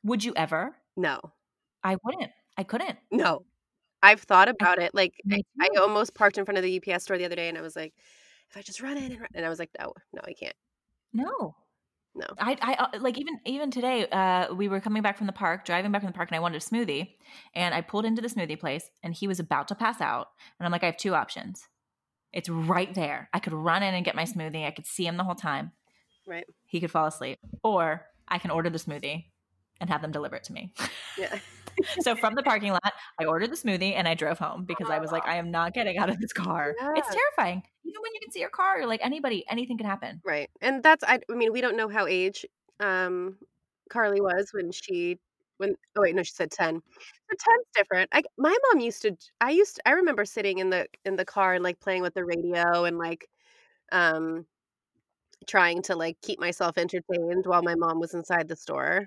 [0.05, 0.75] Would you ever?
[0.97, 1.21] no,
[1.85, 2.31] I wouldn't.
[2.57, 2.99] I couldn't.
[3.11, 3.45] no.
[4.03, 4.95] I've thought about it.
[4.95, 7.59] Like I, I almost parked in front of the UPS store the other day, and
[7.59, 7.93] I was like,
[8.51, 10.57] if I just run in and run, and I was like, no, no, I can't.
[11.13, 11.55] No.
[12.15, 12.27] No.
[12.39, 14.07] I, I uh, like even even today.
[14.09, 16.41] Uh, we were coming back from the park, driving back from the park, and I
[16.41, 17.11] wanted a smoothie.
[17.55, 20.29] And I pulled into the smoothie place, and he was about to pass out.
[20.59, 21.69] And I'm like, I have two options.
[22.33, 23.29] It's right there.
[23.33, 24.67] I could run in and get my smoothie.
[24.67, 25.73] I could see him the whole time.
[26.31, 26.47] Right.
[26.67, 29.25] He could fall asleep, or I can order the smoothie
[29.81, 30.73] and have them deliver it to me.
[31.19, 31.41] Yeah.
[32.01, 35.01] so from the parking lot, I ordered the smoothie and I drove home because I
[35.01, 36.77] was like, I am not getting out of this car.
[36.97, 37.17] It's Yeah.
[37.37, 37.63] terrifying.
[37.85, 40.21] Even when you can see your car, you're like anybody, anything can happen.
[40.25, 40.49] Right.
[40.61, 42.47] And that's I, I mean, we don't know how age
[42.79, 43.37] um
[43.91, 45.19] Carly was when she
[45.57, 46.75] when oh wait, no, she said 10.
[46.75, 48.09] So 10's different.
[48.13, 51.25] I my mom used to I used to, I remember sitting in the in the
[51.25, 53.27] car and like playing with the radio and like
[53.91, 54.47] um
[55.47, 59.07] trying to like keep myself entertained while my mom was inside the store.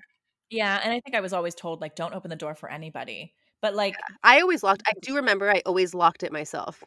[0.49, 3.33] Yeah, and I think I was always told like don't open the door for anybody.
[3.61, 6.83] But like, I always locked I do remember I always locked it myself.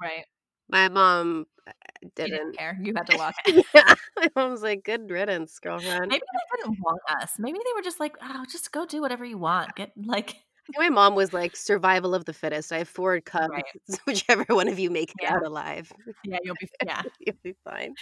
[0.00, 0.24] right?
[0.70, 1.72] My mom uh,
[2.14, 2.30] didn't.
[2.32, 2.78] didn't care.
[2.82, 3.66] You had to lock it.
[3.74, 3.94] yeah.
[4.16, 6.08] My mom was like, good riddance, girlfriend.
[6.08, 7.32] Maybe they didn't want us.
[7.38, 9.76] Maybe they were just like, oh, just go do whatever you want.
[9.76, 10.36] Get like,
[10.78, 12.72] My mom was like survival of the fittest.
[12.72, 13.48] I have four cubs.
[13.52, 14.00] Right.
[14.06, 15.34] Whichever one of you make it Yeah.
[15.34, 15.92] out alive,
[16.24, 17.94] yeah, you'll be, yeah, you'll be fine.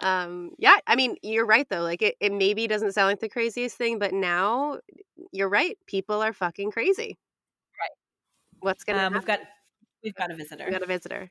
[0.00, 1.82] Um, yeah, I mean, you're right though.
[1.82, 4.78] Like it, it maybe doesn't sound like the craziest thing, but now
[5.32, 5.76] you're right.
[5.86, 7.18] People are fucking crazy.
[7.78, 7.90] Right.
[8.60, 9.18] What's gonna um, happen?
[9.18, 9.40] we've got,
[10.04, 10.64] we've got a visitor.
[10.66, 11.30] We got a visitor.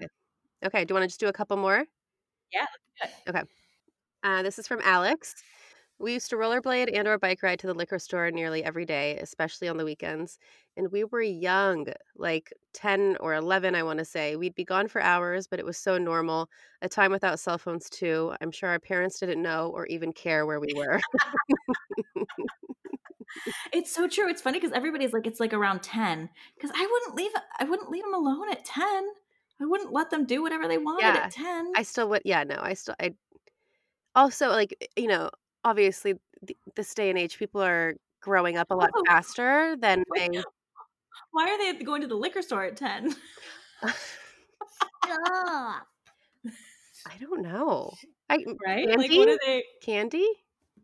[0.00, 0.08] Yeah.
[0.66, 0.84] Okay.
[0.84, 1.84] Do you want to just do a couple more?
[2.52, 2.66] Yeah,
[3.26, 3.48] let's
[4.22, 5.34] Uh, this is from Alex.
[6.00, 9.18] We used to rollerblade and or bike ride to the liquor store nearly every day,
[9.18, 10.38] especially on the weekends.
[10.76, 14.34] And we were young, like 10 or 11, I want to say.
[14.36, 16.48] We'd be gone for hours, but it was so normal.
[16.82, 18.34] A time without cell phones, too.
[18.40, 21.00] I'm sure our parents didn't know or even care where we were.
[23.72, 24.28] It's so true.
[24.28, 26.28] It's funny because everybody's like, it's like around 10.
[26.54, 29.08] Because I wouldn't leave, I wouldn't leave them alone at 10.
[29.60, 31.16] I wouldn't let them do whatever they wanted Yeah.
[31.16, 31.72] at 10.
[31.76, 33.14] I still would, yeah, no, I still, I
[34.14, 35.30] also, like, you know,
[35.64, 36.14] obviously,
[36.46, 39.02] th- this day and age, people are growing up a lot Oh.
[39.06, 40.28] faster than they.
[41.32, 43.14] Why are they going to the liquor store at 10?
[45.02, 45.86] Stop.
[47.06, 47.92] I don't know.
[48.28, 48.86] I, Right?
[48.88, 49.18] Like, Candy?
[49.18, 49.64] what are they?
[49.82, 50.28] candy?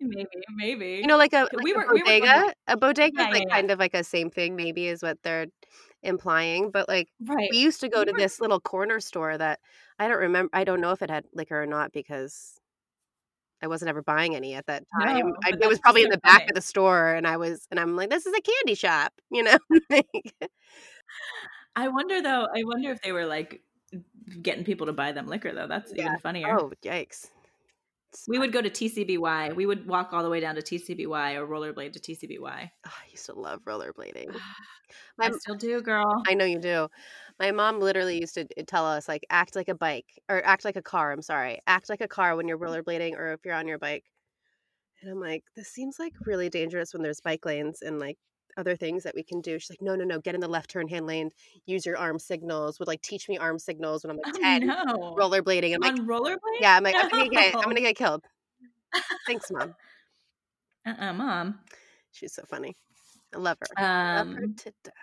[0.01, 0.87] Maybe, maybe.
[1.01, 2.55] You know, like a, We were- a we were going bodega.
[2.69, 3.55] a bodega Yeah, is like yeah, yeah.
[3.55, 5.47] kind of like a same thing, maybe, is what they're
[6.03, 6.71] implying.
[6.71, 7.49] But like right.
[7.51, 9.59] we used to go We to were- this little corner store that
[9.99, 10.51] I don't remember.
[10.53, 12.59] I don't know if it had liquor or not because
[13.63, 15.29] I wasn't ever buying any at that time.
[15.29, 16.51] No, I, it was probably in the back funny.
[16.51, 19.43] of the store, and I was, and I'm like, this is a candy shop, you
[19.43, 19.59] know.
[21.77, 23.63] I wonder though, I wonder if they were like
[24.43, 25.67] getting people to buy them liquor though.
[25.69, 26.07] That's Yeah.
[26.07, 26.59] even funnier.
[26.59, 27.29] oh yikes!
[28.29, 29.55] We would go to TCBY.
[29.55, 32.41] We would walk all the way down to TCBY or rollerblade to TCBY.
[32.41, 34.35] Oh, ah, I used to love rollerblading.
[35.21, 36.23] I still do, girl.
[36.27, 36.89] I know you do.
[37.39, 40.77] My mom literally used to tell us like act like a bike or act like
[40.77, 41.13] a car.
[41.13, 44.05] I'm sorry, act like a car when you're rollerblading or if you're on your bike.
[45.03, 48.17] And I'm like, this seems like really dangerous when there's bike lanes and like
[48.57, 49.59] other things that we can do.
[49.59, 51.31] She's like, no, no, no, get in the left turn hand lane.
[51.67, 52.79] Use your arm signals.
[52.79, 54.67] Would like teach me arm signals when I'm like Oh, ten.
[54.67, 55.15] no.
[55.19, 55.75] Rollerblading.
[55.75, 56.61] I'm like, On rollerblade?
[56.61, 56.75] yeah.
[56.77, 58.25] I'm like, I'm gonna get, I'm gonna get killed.
[59.27, 59.75] Thanks, mom.
[60.87, 61.59] Uh-uh, mom.
[62.13, 62.77] She's so funny.
[63.35, 63.67] I love her.
[63.77, 64.95] i love her Um, to death.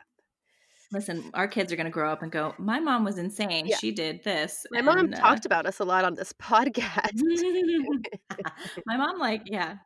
[0.93, 3.65] Listen, our kids are going to grow up and go, my mom was insane.
[3.65, 3.77] Yeah.
[3.77, 4.65] She did this.
[4.71, 7.19] My mom uh, talked about us a lot on this podcast.
[8.85, 9.77] my mom, like, yeah.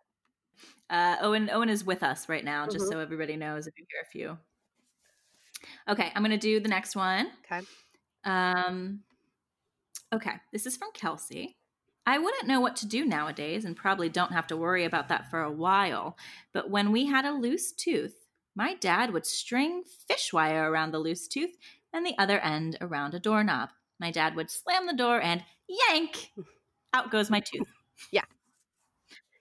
[0.90, 2.92] Uh, Owen, Owen is with us right now, just Mhm.
[2.92, 4.38] so everybody knows if you hear a few.
[5.90, 7.28] Okay, I'm going to do the next one.
[7.52, 7.66] Okay.
[8.24, 9.02] Um,
[10.14, 11.58] okay, this is from Kelsey.
[12.06, 15.30] I wouldn't know what to do nowadays and probably don't have to worry about that
[15.30, 16.18] for a while.
[16.54, 18.17] But when we had a loose tooth,
[18.58, 21.56] my dad would string fish wire around the loose tooth
[21.94, 23.70] and the other end around a doorknob.
[24.00, 26.32] My dad would slam the door and yank!
[26.94, 27.68] Out goes my tooth.
[28.12, 28.26] Yeah.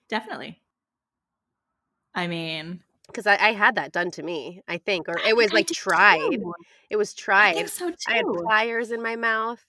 [0.09, 0.61] Definitely.
[2.15, 5.53] I mean, because I, I had that done to me, I think, or it was
[5.53, 6.31] like tried.
[6.33, 6.55] too.
[6.91, 7.55] It was I tried.
[7.55, 7.97] think so too.
[8.09, 9.63] I had pliers in my mouth.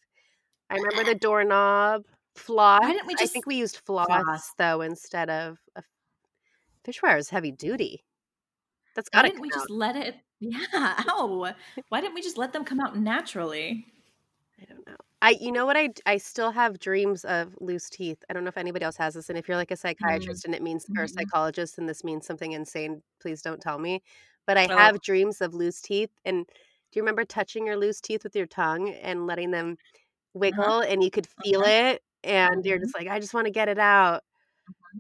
[0.70, 2.04] I remember the doorknob
[2.36, 2.82] floss.
[2.82, 4.52] Why didn't we I just- think we used floss, Floss.
[4.58, 5.84] though instead of a
[6.86, 8.06] fish wire is heavy duty.
[8.98, 9.70] That's Why gotta didn't we come just out.
[9.70, 11.04] let it Yeah.
[11.10, 11.54] Ow.
[11.90, 13.94] Why didn't we just let them come out naturally?
[14.62, 14.96] I don't know.
[15.22, 18.24] I you know what I I still have dreams of loose teeth.
[18.30, 20.46] I don't know if anybody else has this, and if you're like a Mm, psychiatrist
[20.46, 24.02] and it means or a psychologist and this means something insane, please don't tell me.
[24.48, 24.90] But I Oh.
[24.90, 26.12] have dreams of loose teeth.
[26.26, 29.78] And do you remember touching your loose teeth with your tongue and letting them
[30.36, 31.64] wiggle and you could feel Uh-huh.
[31.64, 32.80] it and you're Mhm.
[32.80, 34.24] just like, I just want to get it out.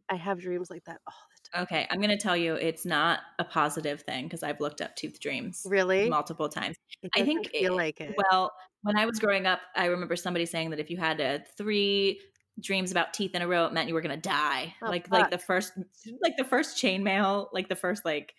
[0.09, 1.13] I have dreams like that all
[1.55, 5.19] Okay, I'm gonna tell you it's not a positive thing because I've looked up tooth
[5.19, 6.09] dreams Really?
[6.09, 6.75] multiple times.
[7.15, 8.15] I think feel it- like it.
[8.17, 8.51] Well,
[8.83, 12.21] when I was growing up, I remember somebody saying that if you had uh, three
[12.59, 14.75] dreams about teeth in a row, it meant you were gonna die.
[14.81, 15.73] Oh, like like the first
[16.21, 18.33] like the first chainmail, like the first like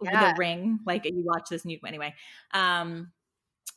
[0.00, 0.32] Yeah.
[0.32, 0.78] the ring.
[0.86, 2.14] Like you watch this new anyway.
[2.54, 3.12] Um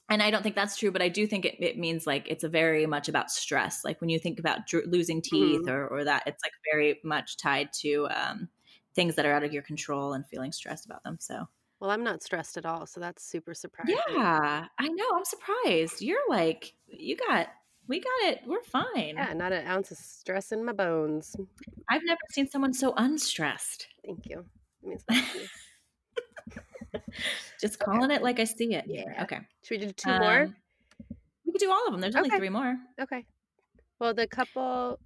[0.09, 2.43] and I don't think that's true, but I do think it, it means like it's
[2.43, 3.83] a very much about stress.
[3.85, 5.69] Like when you think about dr- losing teeth Mhm.
[5.69, 8.49] or, or that, it's like very much tied to um,
[8.93, 11.17] things that are out of your control and feeling stressed about them.
[11.19, 11.47] So
[11.79, 13.95] Well, I'm not stressed at all, so that's super surprising.
[14.09, 15.09] yeah, I know.
[15.15, 16.01] I'm surprised.
[16.01, 17.47] You're like you got
[17.87, 18.41] we got it.
[18.45, 19.15] We're fine.
[19.15, 21.35] Yeah, not an ounce of stress in my bones.
[21.89, 23.87] I've never seen someone so unstressed.
[24.05, 24.45] Thank you.
[26.93, 27.57] It means a lot to me.
[27.59, 27.85] Just Okay.
[27.91, 28.85] calling it like I see it.
[28.87, 29.23] Yeah.
[29.23, 29.39] Okay.
[29.63, 30.41] Should we do two more?
[30.43, 30.55] Um,
[31.45, 32.01] We could do all of them.
[32.01, 32.77] There's only three more.
[32.99, 33.25] Okay.
[33.99, 34.99] Well, the couple,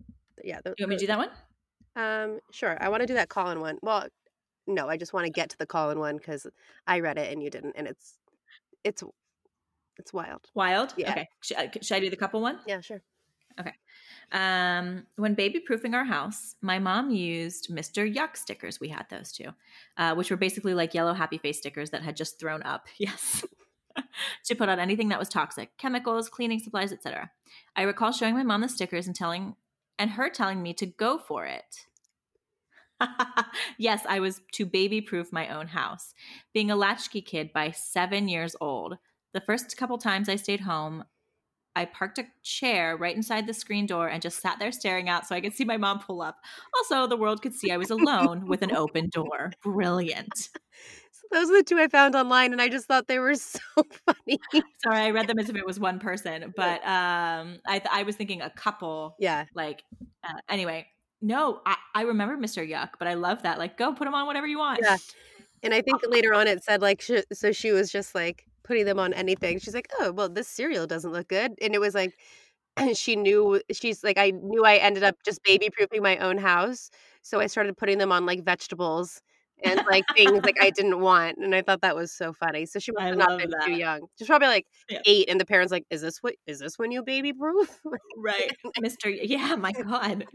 [0.44, 0.60] yeah.
[0.64, 1.30] The, You want me to do that one?
[1.96, 2.78] Um, sure.
[2.80, 3.78] I want to do that Colin one.
[3.82, 4.08] Well,
[4.68, 6.48] no, I just want to get to the Colin one because
[6.88, 8.18] I read it and you didn't, and it's,
[8.84, 9.04] it's,
[9.98, 10.42] it's wild.
[10.54, 10.94] Wild.
[10.98, 11.12] Yeah.
[11.12, 11.28] Okay.
[11.42, 12.60] Should should I do the couple one?
[12.68, 13.02] Yeah, sure.
[14.32, 18.12] Um, when baby proofing our house, my mom used Mr.
[18.12, 18.80] Yuck stickers.
[18.80, 19.50] We had those too,
[19.98, 22.88] uh, which were basically like yellow happy face stickers that had just thrown up.
[22.98, 23.46] Yes.
[24.44, 27.32] to put on anything that was toxic, chemicals, cleaning supplies, etc.
[27.78, 29.56] I recall showing my mom the stickers and telling
[29.98, 31.86] and her telling me to go for it.
[33.78, 36.14] yes, I was to baby proof my own house.
[36.54, 38.98] Being a latchkey kid by seven years old,
[39.34, 41.06] the first couple times I stayed home,
[41.76, 45.28] I parked a chair right inside the screen door and just sat there staring out
[45.28, 46.38] so I could see my mom pull up.
[46.78, 49.52] Also, the world could see I was alone with an open door.
[49.64, 50.34] Brilliant.
[50.36, 53.60] So those are the two I found online, and I just thought they were so
[54.06, 54.40] funny.
[54.84, 58.04] Sorry, I read them as if it was one person, but um, I, th- I
[58.04, 59.16] was thinking a couple.
[59.20, 59.46] yeah.
[59.54, 59.84] Like,
[60.24, 60.88] uh, anyway,
[61.22, 62.68] no, I, I remember Mr.
[62.68, 63.58] Yuck, but I love that.
[63.58, 64.80] Like, go put them on whatever you want.
[64.82, 64.98] Yeah.
[65.64, 68.86] And I think later on it said like, sh- so she was just like putting
[68.86, 69.60] them on anything.
[69.60, 71.54] She's like, oh, well, this cereal doesn't look good.
[71.62, 72.16] And it was like,
[72.96, 76.90] she knew, she's like, I knew I ended up just baby proofing my own house.
[77.24, 79.22] So I started putting them on like vegetables
[79.64, 81.38] and like things like I didn't want.
[81.38, 82.66] And I thought that was so funny.
[82.66, 83.66] So she must have not been that.
[83.66, 84.08] too young.
[84.18, 85.00] She's probably like Yeah.
[85.08, 85.30] eight.
[85.30, 87.80] And the parents like, is this what, is this when you baby proof?
[88.18, 88.52] Right.
[88.80, 89.16] Mr.
[89.22, 90.26] Yeah, my God.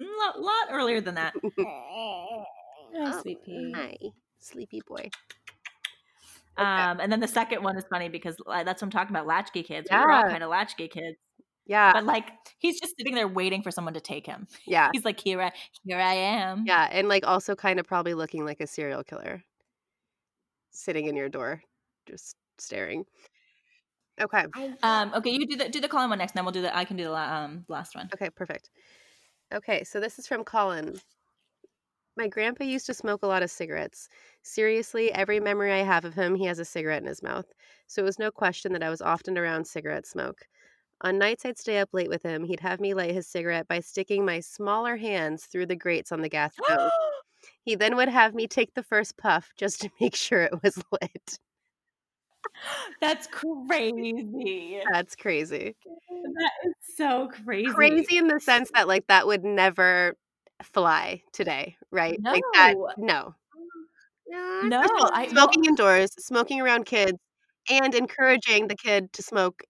[0.00, 1.34] A lot, lot earlier than that.
[1.58, 2.44] Ah,
[2.96, 3.72] oh, sweet pea.
[3.74, 3.96] Hi,
[4.38, 5.10] sleepy boy.
[6.58, 6.66] Okay.
[6.68, 9.26] Um, and then the second one is funny because uh, that's what I'm talking about.
[9.26, 9.88] Latchkey kids.
[9.90, 10.30] We were all Yeah.
[10.30, 11.16] kind of latchkey kids,
[11.66, 11.92] Yeah.
[11.92, 12.28] but like
[12.58, 14.46] he's just sitting there waiting for someone to take him.
[14.66, 14.90] Yeah.
[14.92, 15.52] He's like, here I,
[15.84, 16.64] here I am.
[16.66, 19.42] Yeah, and like also kind of probably looking like a serial killer
[20.70, 21.62] sitting in your door,
[22.06, 23.04] just staring.
[24.20, 24.44] Okay.
[24.82, 25.12] Um.
[25.14, 26.76] Okay, you do the do the Colin one next, and then we'll do the.
[26.76, 28.10] I can do the la- um last one.
[28.12, 28.68] Okay, perfect.
[29.54, 31.00] Okay, so this is from Colin.
[32.16, 34.08] My grandpa used to smoke a lot of cigarettes.
[34.42, 37.46] Seriously, every memory I have of him, he has a cigarette in his mouth.
[37.86, 40.46] So it was no question that I was often around cigarette smoke.
[41.02, 43.80] On nights I'd stay up late with him, he'd have me light his cigarette by
[43.80, 46.90] sticking my smaller hands through the grates on the gas stove.
[47.62, 50.76] He then would have me take the first puff just to make sure it was
[50.92, 51.38] lit.
[53.00, 54.80] That's crazy.
[54.92, 55.74] That's crazy.
[56.34, 57.72] That is so crazy.
[57.72, 60.16] Crazy in the sense that like that would never
[60.62, 62.18] fly today, right?
[62.22, 62.94] Like that No.
[62.96, 63.34] no.
[64.28, 67.18] No, No, first of all, I- smoking indoors, smoking around kids,
[67.70, 69.62] and encouraging the kid to smoke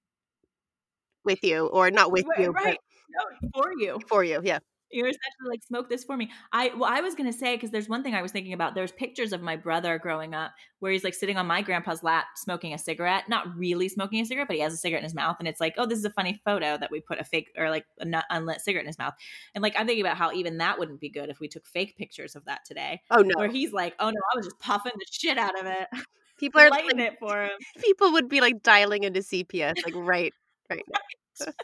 [1.24, 2.78] with you or not with Right, you, right.
[3.10, 4.00] No, for you.
[4.08, 4.40] for you.
[4.42, 4.58] Yeah.
[4.92, 6.30] You're essentially like smoke this for me.
[6.52, 8.74] I well, I was gonna say because there's one thing I was thinking about.
[8.74, 12.26] There's pictures of my brother growing up where he's like sitting on my grandpa's lap
[12.36, 15.14] smoking a cigarette, not really smoking a cigarette, but he has a cigarette in his
[15.14, 17.50] mouth, and it's like, oh, this is a funny photo that we put a fake
[17.56, 19.14] or like an unlit cigarette in his mouth,
[19.54, 21.96] and like I'm thinking about how even that wouldn't be good if we took fake
[21.96, 23.32] pictures of that today, Oh no.
[23.36, 25.88] where he's like, oh no, I was just puffing the shit out of it,
[26.40, 27.50] People are lighting like, it for him.
[27.84, 30.32] people would be like dialing into CPS like right
[30.70, 31.00] right now.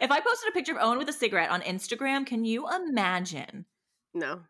[0.00, 3.64] If I posted a picture of Owen with a cigarette on Instagram, can you imagine?
[4.14, 4.40] No.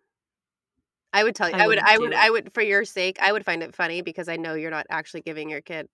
[1.14, 1.57] I would tell you.
[1.57, 2.18] I I, would I would it.
[2.18, 4.87] I would for your sake, I would find it funny because I know you're not
[4.91, 5.89] actually giving your kid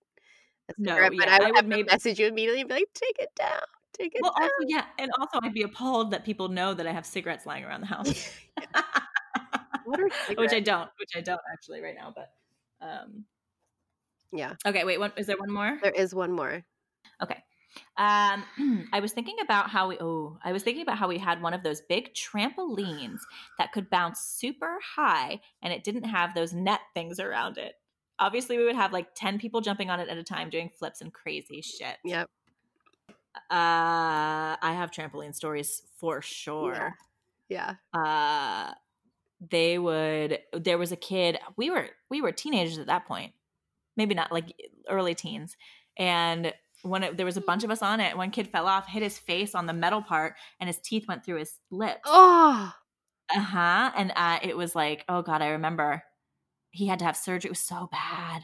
[0.70, 2.88] a No, cigarette, but I would, I would maybe- message you immediately and be like,
[2.94, 3.60] take it down.
[3.96, 4.42] Take it Well, down.
[4.44, 7.64] also, yeah, and also I'd be appalled that people know that I have cigarettes lying
[7.64, 8.30] around the house.
[9.84, 12.32] What are which I don't, which I don't actually right now, but
[12.80, 13.24] um
[14.32, 14.54] Yeah.
[14.66, 14.98] Okay, wait.
[15.00, 15.78] One, is there one more?
[15.82, 16.64] There is one more.
[17.22, 17.42] Okay.
[17.96, 19.98] Um, I was thinking about how we.
[20.00, 23.20] Oh, I was thinking about how we had one of those big trampolines
[23.58, 27.74] that could bounce super high, and it didn't have those net things around it.
[28.18, 31.00] Obviously, we would have like ten people jumping on it at a time, doing flips
[31.00, 31.96] and crazy shit.
[32.04, 32.28] Yep.
[33.50, 36.96] Uh, I have trampoline stories for sure.
[37.48, 37.74] Yeah.
[37.94, 38.72] Uh,
[39.50, 40.40] they would.
[40.52, 41.38] There was a kid.
[41.56, 43.32] We were we were teenagers at that point,
[43.96, 44.54] maybe not like
[44.88, 45.56] early teens,
[45.96, 46.52] and
[46.82, 49.02] when it, there was a bunch of us on it, one kid fell off, hit
[49.02, 52.00] his face on the metal part, and his teeth went through his lips.
[52.04, 52.72] Oh.
[53.34, 53.92] Uh huh.
[53.96, 56.02] And uh, it was like, oh god, I remember.
[56.70, 57.48] He had to have surgery.
[57.48, 58.42] It was so bad.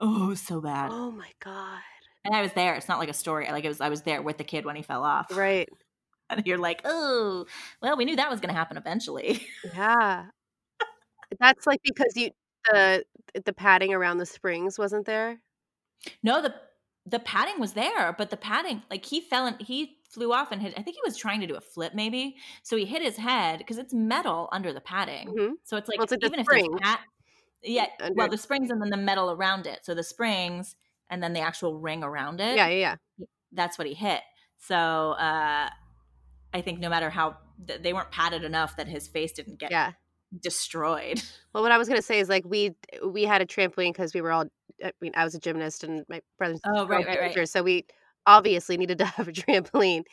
[0.00, 0.90] Oh, so bad.
[0.92, 1.80] Oh my god.
[2.24, 2.74] And I was there.
[2.74, 3.48] It's not like a story.
[3.50, 3.80] Like it was.
[3.80, 5.26] I was there with the kid when he fell off.
[5.36, 5.68] Right.
[6.30, 7.46] And you're like, oh,
[7.80, 9.46] well, we knew that was going to happen eventually.
[9.74, 10.26] Yeah.
[11.40, 12.30] That's like because you
[12.70, 13.04] the
[13.44, 15.40] the padding around the springs wasn't there.
[16.22, 16.54] no, the
[17.08, 20.60] the padding was there, but the padding, like he fell and he flew off and
[20.60, 20.72] hit.
[20.76, 22.36] I think he was trying to do a flip, maybe.
[22.62, 25.28] So he hit his head because it's metal under the padding.
[25.28, 25.50] Mhm.
[25.64, 27.00] So it's like Well, it's like the even if spring there's pat,
[27.62, 29.80] yeah, under- well, the springs and then the metal around it.
[29.84, 30.76] So the springs
[31.10, 32.56] and then the actual ring around it.
[32.56, 33.26] Yeah, yeah, yeah.
[33.52, 34.20] that's what he hit.
[34.58, 35.68] So uh,
[36.52, 37.36] I think no matter how
[37.66, 39.92] th- they weren't padded enough that his face didn't get Yeah.
[40.42, 41.22] destroyed.
[41.52, 44.20] Well, what I was gonna say is like we we had a trampoline because we
[44.20, 44.44] were all.
[44.84, 46.60] I mean, I was a gymnast and my brothers.
[46.64, 47.36] Oh, right, right, right.
[47.36, 47.48] right.
[47.48, 47.86] So we
[48.26, 50.04] obviously needed to have a trampoline,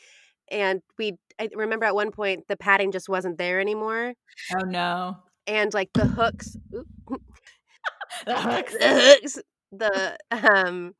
[0.52, 1.18] and we.
[1.40, 4.14] I remember at one point the padding just wasn't there anymore,
[4.56, 6.56] Oh no, and like the hooks,
[8.26, 8.74] the hooks.
[8.78, 9.40] the hooks,
[9.72, 10.94] the um,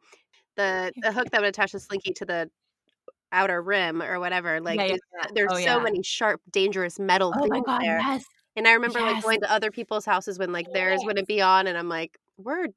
[0.58, 2.50] the the hook that would attach the slinky to the
[3.32, 4.62] outer rim or whatever.
[4.62, 5.28] Like Yeah, yeah, yeah.
[5.34, 8.00] there's Oh, so many sharp, dangerous metal Oh things my god, there.
[8.00, 8.26] yes.
[8.56, 11.68] And I remember like going to other people's houses when like theirs wouldn't be on,
[11.68, 12.68] and I'm like, we're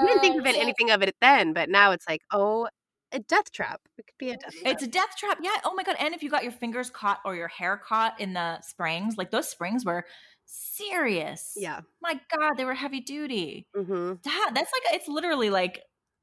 [0.00, 2.68] we didn't think of it, anything of it then, but now it's like, oh,
[3.12, 3.80] a death trap.
[3.98, 4.72] It could be a death trap.
[4.74, 5.38] It's a death trap.
[5.42, 5.56] Yeah.
[5.64, 5.96] Oh my god.
[5.98, 9.30] And if you got your fingers caught or your hair caught in the springs, like
[9.30, 10.04] those springs were
[10.44, 11.52] serious.
[11.56, 11.80] yeah.
[12.02, 13.66] My god, they were heavy duty.
[13.74, 15.82] hmm That, that's like it's literally like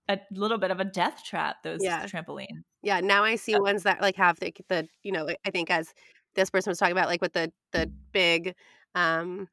[0.10, 1.58] a little bit of a death trap.
[1.64, 2.06] Those Yeah.
[2.06, 2.48] trampolines.
[2.82, 3.00] Yeah.
[3.00, 3.62] Now I see Oh.
[3.62, 5.94] ones that like have the, the you know I think as
[6.36, 8.56] this person was talking about like with the the big
[8.96, 9.48] um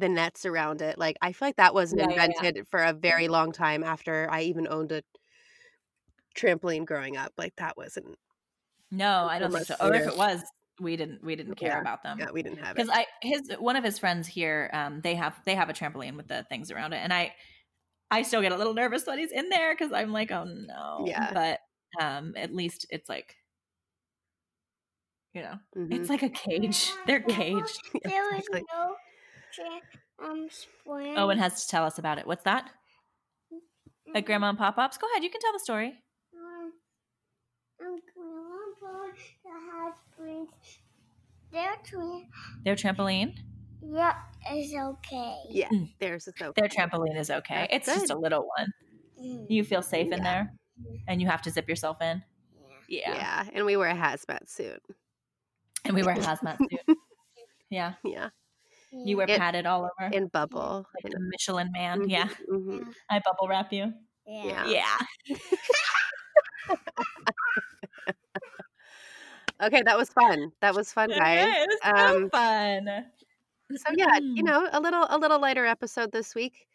[0.00, 0.98] the nets around it.
[0.98, 2.24] Like I feel like that wasn't Yeah, yeah, yeah.
[2.26, 5.02] invented for a very long time after I even owned a
[6.36, 7.32] trampoline growing up.
[7.36, 8.16] Like that wasn't.
[8.90, 9.76] No, I don't think so.
[9.80, 10.42] Or if it was,
[10.80, 11.80] we didn't we didn't care Yeah.
[11.80, 12.18] about them.
[12.20, 12.76] Yeah, we didn't have it.
[12.76, 16.16] because I his one of his friends here, um, they have they have a trampoline
[16.16, 17.34] with the things around it, and I
[18.10, 21.04] I still get a little nervous when he's in there because I'm like, oh no,
[21.06, 21.32] Yeah.
[21.34, 21.60] But
[22.02, 23.36] um, at least it's like,
[25.34, 25.92] you know, Mhm.
[25.92, 26.90] it's like a cage.
[27.06, 27.80] They're caged.
[28.04, 28.64] There exactly.
[28.72, 28.96] no
[29.58, 31.16] tra- um spring.
[31.16, 32.26] Owen has to tell us about it.
[32.26, 32.70] What's that?
[34.14, 34.96] At Grandma and Pop Pop's.
[34.98, 35.94] Go ahead, you can tell the story.
[36.34, 36.72] Um,
[37.86, 39.06] um, grandma
[39.44, 40.50] that has springs.
[41.52, 42.26] Their twin.
[42.64, 43.34] Their trampoline.
[43.82, 44.14] Yep,
[44.54, 45.36] is okay.
[45.50, 45.88] Yeah, Mm.
[46.00, 46.52] theirs is so.
[46.56, 47.68] Their trampoline is okay.
[47.70, 48.72] That's it's just a little one.
[49.22, 49.46] Mm.
[49.48, 50.52] You feel safe in there,
[51.06, 52.22] and you have to zip yourself in.
[52.88, 53.12] Yeah.
[53.12, 53.14] Yeah.
[53.14, 54.82] Yeah, and we wear a hazmat suit.
[55.84, 56.96] And we wear a hazmat suit.
[57.70, 57.94] Yeah.
[58.04, 58.30] Yeah,
[58.92, 60.10] You were It- padded all over.
[60.12, 60.86] in bubble.
[61.02, 62.00] like the Michelin man.
[62.02, 62.28] Mhm, Yeah.
[62.50, 62.94] mhm.
[63.10, 63.92] I bubble wrap you.
[64.26, 64.66] Yeah.
[64.66, 64.98] Yeah.
[65.28, 65.36] Yeah.
[69.60, 70.52] Okay, that was fun.
[70.60, 71.18] That was fun, guys.
[71.40, 73.06] Okay, it was so Um, fun.
[73.76, 76.68] So yeah, you know, a little a little lighter episode this week.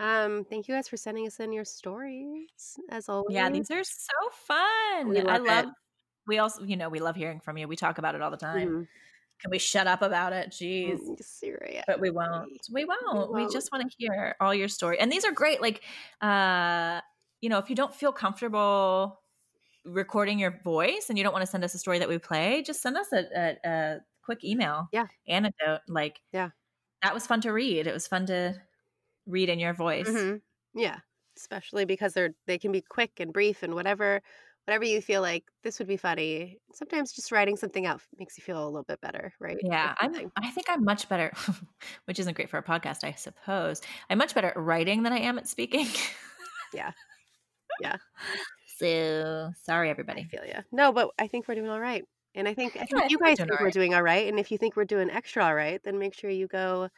[0.00, 3.34] Um, thank you guys for sending us in your stories as always.
[3.34, 5.10] Yeah, these are so fun.
[5.10, 5.72] We I love it.
[6.26, 7.68] we also, you know, we love hearing from you.
[7.68, 8.68] We talk about it all the time.
[8.68, 8.88] Mhm.
[9.42, 10.50] Can we shut up about it?
[10.50, 11.00] Jeez.
[11.20, 11.82] Seriously.
[11.86, 12.48] But we won't.
[12.72, 13.32] We won't.
[13.32, 13.52] We, won't.
[13.52, 14.98] just want to hear all your story.
[15.00, 15.60] And these are great.
[15.60, 15.82] Like,
[16.20, 17.00] uh,
[17.40, 19.20] you know, if you don't feel comfortable
[19.84, 22.62] recording your voice and you don't want to send us a story that we play,
[22.62, 24.88] just send us a, a, a quick email.
[24.92, 25.06] Yeah.
[25.26, 25.80] Anecdote.
[25.88, 26.50] Like, Yeah.
[27.02, 27.88] That was fun to read.
[27.88, 28.54] It was fun to
[29.26, 30.08] read in your voice.
[30.08, 30.40] Mhm.
[30.72, 30.98] Yeah,
[31.36, 34.22] especially because they're they can be quick and brief and whatever
[34.66, 36.58] whatever you feel like this would be funny.
[36.72, 39.58] Sometimes just writing something out makes you feel a little bit better, right?
[39.62, 40.14] Yeah, I'm.
[40.36, 41.32] I think I'm much better,
[42.06, 43.80] which isn't great for a podcast, I suppose.
[44.08, 45.86] I'm much better at writing than I am at speaking.
[46.72, 46.92] Yeah.
[47.80, 47.96] Yeah.
[48.76, 50.24] So sorry, I everybody.
[50.24, 50.60] feel you.
[50.70, 52.04] No, but I think we're doing all right.
[52.34, 54.02] And I think I think I you think we're guys doing think we're doing all
[54.02, 54.28] right.
[54.28, 56.90] And if you think we're doing extra all right, then make sure you go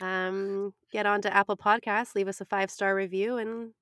[0.00, 3.72] um get onto Apple Podcasts, leave us a five star review and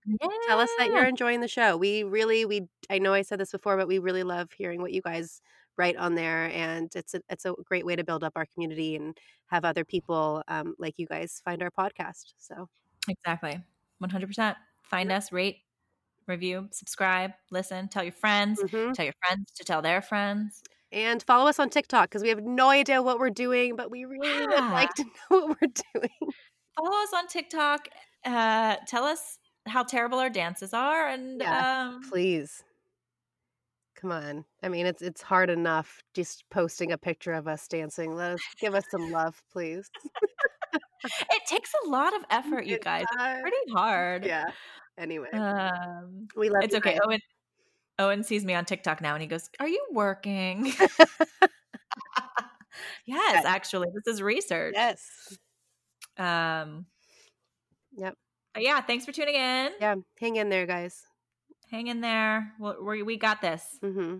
[0.49, 1.77] tell us that you're enjoying the show.
[1.77, 4.93] We really we I know I said this before, but we really love hearing what
[4.93, 5.41] you guys
[5.79, 8.97] write on there and it's a it's a great way to build up our community
[8.97, 9.17] and
[9.49, 12.33] have other people um like you guys find our podcast.
[12.39, 12.69] So
[13.09, 13.61] exactly.
[13.99, 14.57] One hundred percent.
[14.83, 15.59] Find us, rate,
[16.27, 18.95] review, subscribe, listen, tell your friends, Mhm.
[18.95, 20.63] tell your friends to tell their friends.
[20.93, 24.05] And follow us on TikTok because we have no idea what we're doing, but we
[24.05, 26.33] really would like to know what we're doing.
[26.77, 27.89] Follow us on TikTok.
[28.25, 32.63] Uh, tell us how terrible our dances are, and Yeah, um, Please.
[33.97, 34.45] Come on.
[34.63, 38.15] I mean, it's it's hard enough just posting a picture of us dancing.
[38.15, 39.89] Let us give us some love, please.
[40.75, 43.05] it takes a lot of effort, you guys.
[43.11, 44.25] It's pretty hard.
[44.27, 44.45] Yeah.
[44.99, 46.93] Anyway, Um, we love it's okay.
[46.93, 47.01] guys.
[47.07, 47.21] Owen
[47.99, 50.73] Owen sees me on TikTok now and he goes, Are you working?
[53.07, 53.89] yes, actually.
[53.95, 54.75] This is research.
[54.77, 55.39] yes.
[56.19, 56.87] Um
[57.97, 58.15] Yep.
[58.59, 59.73] yeah, thanks for tuning in.
[59.81, 59.95] Yeah.
[60.21, 61.03] Hang in there, guys.
[61.71, 62.53] Hang in there.
[62.59, 63.63] We'll, we we got this.
[63.83, 64.19] hmm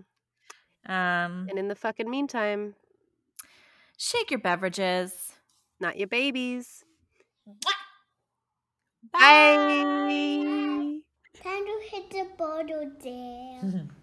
[0.87, 2.75] Um And in the fucking meantime,
[3.97, 5.33] shake your beverages.
[5.79, 6.83] not your babies.
[9.13, 9.13] Bye.
[9.13, 10.76] Bye.
[11.43, 13.91] Time to hit the bottle down.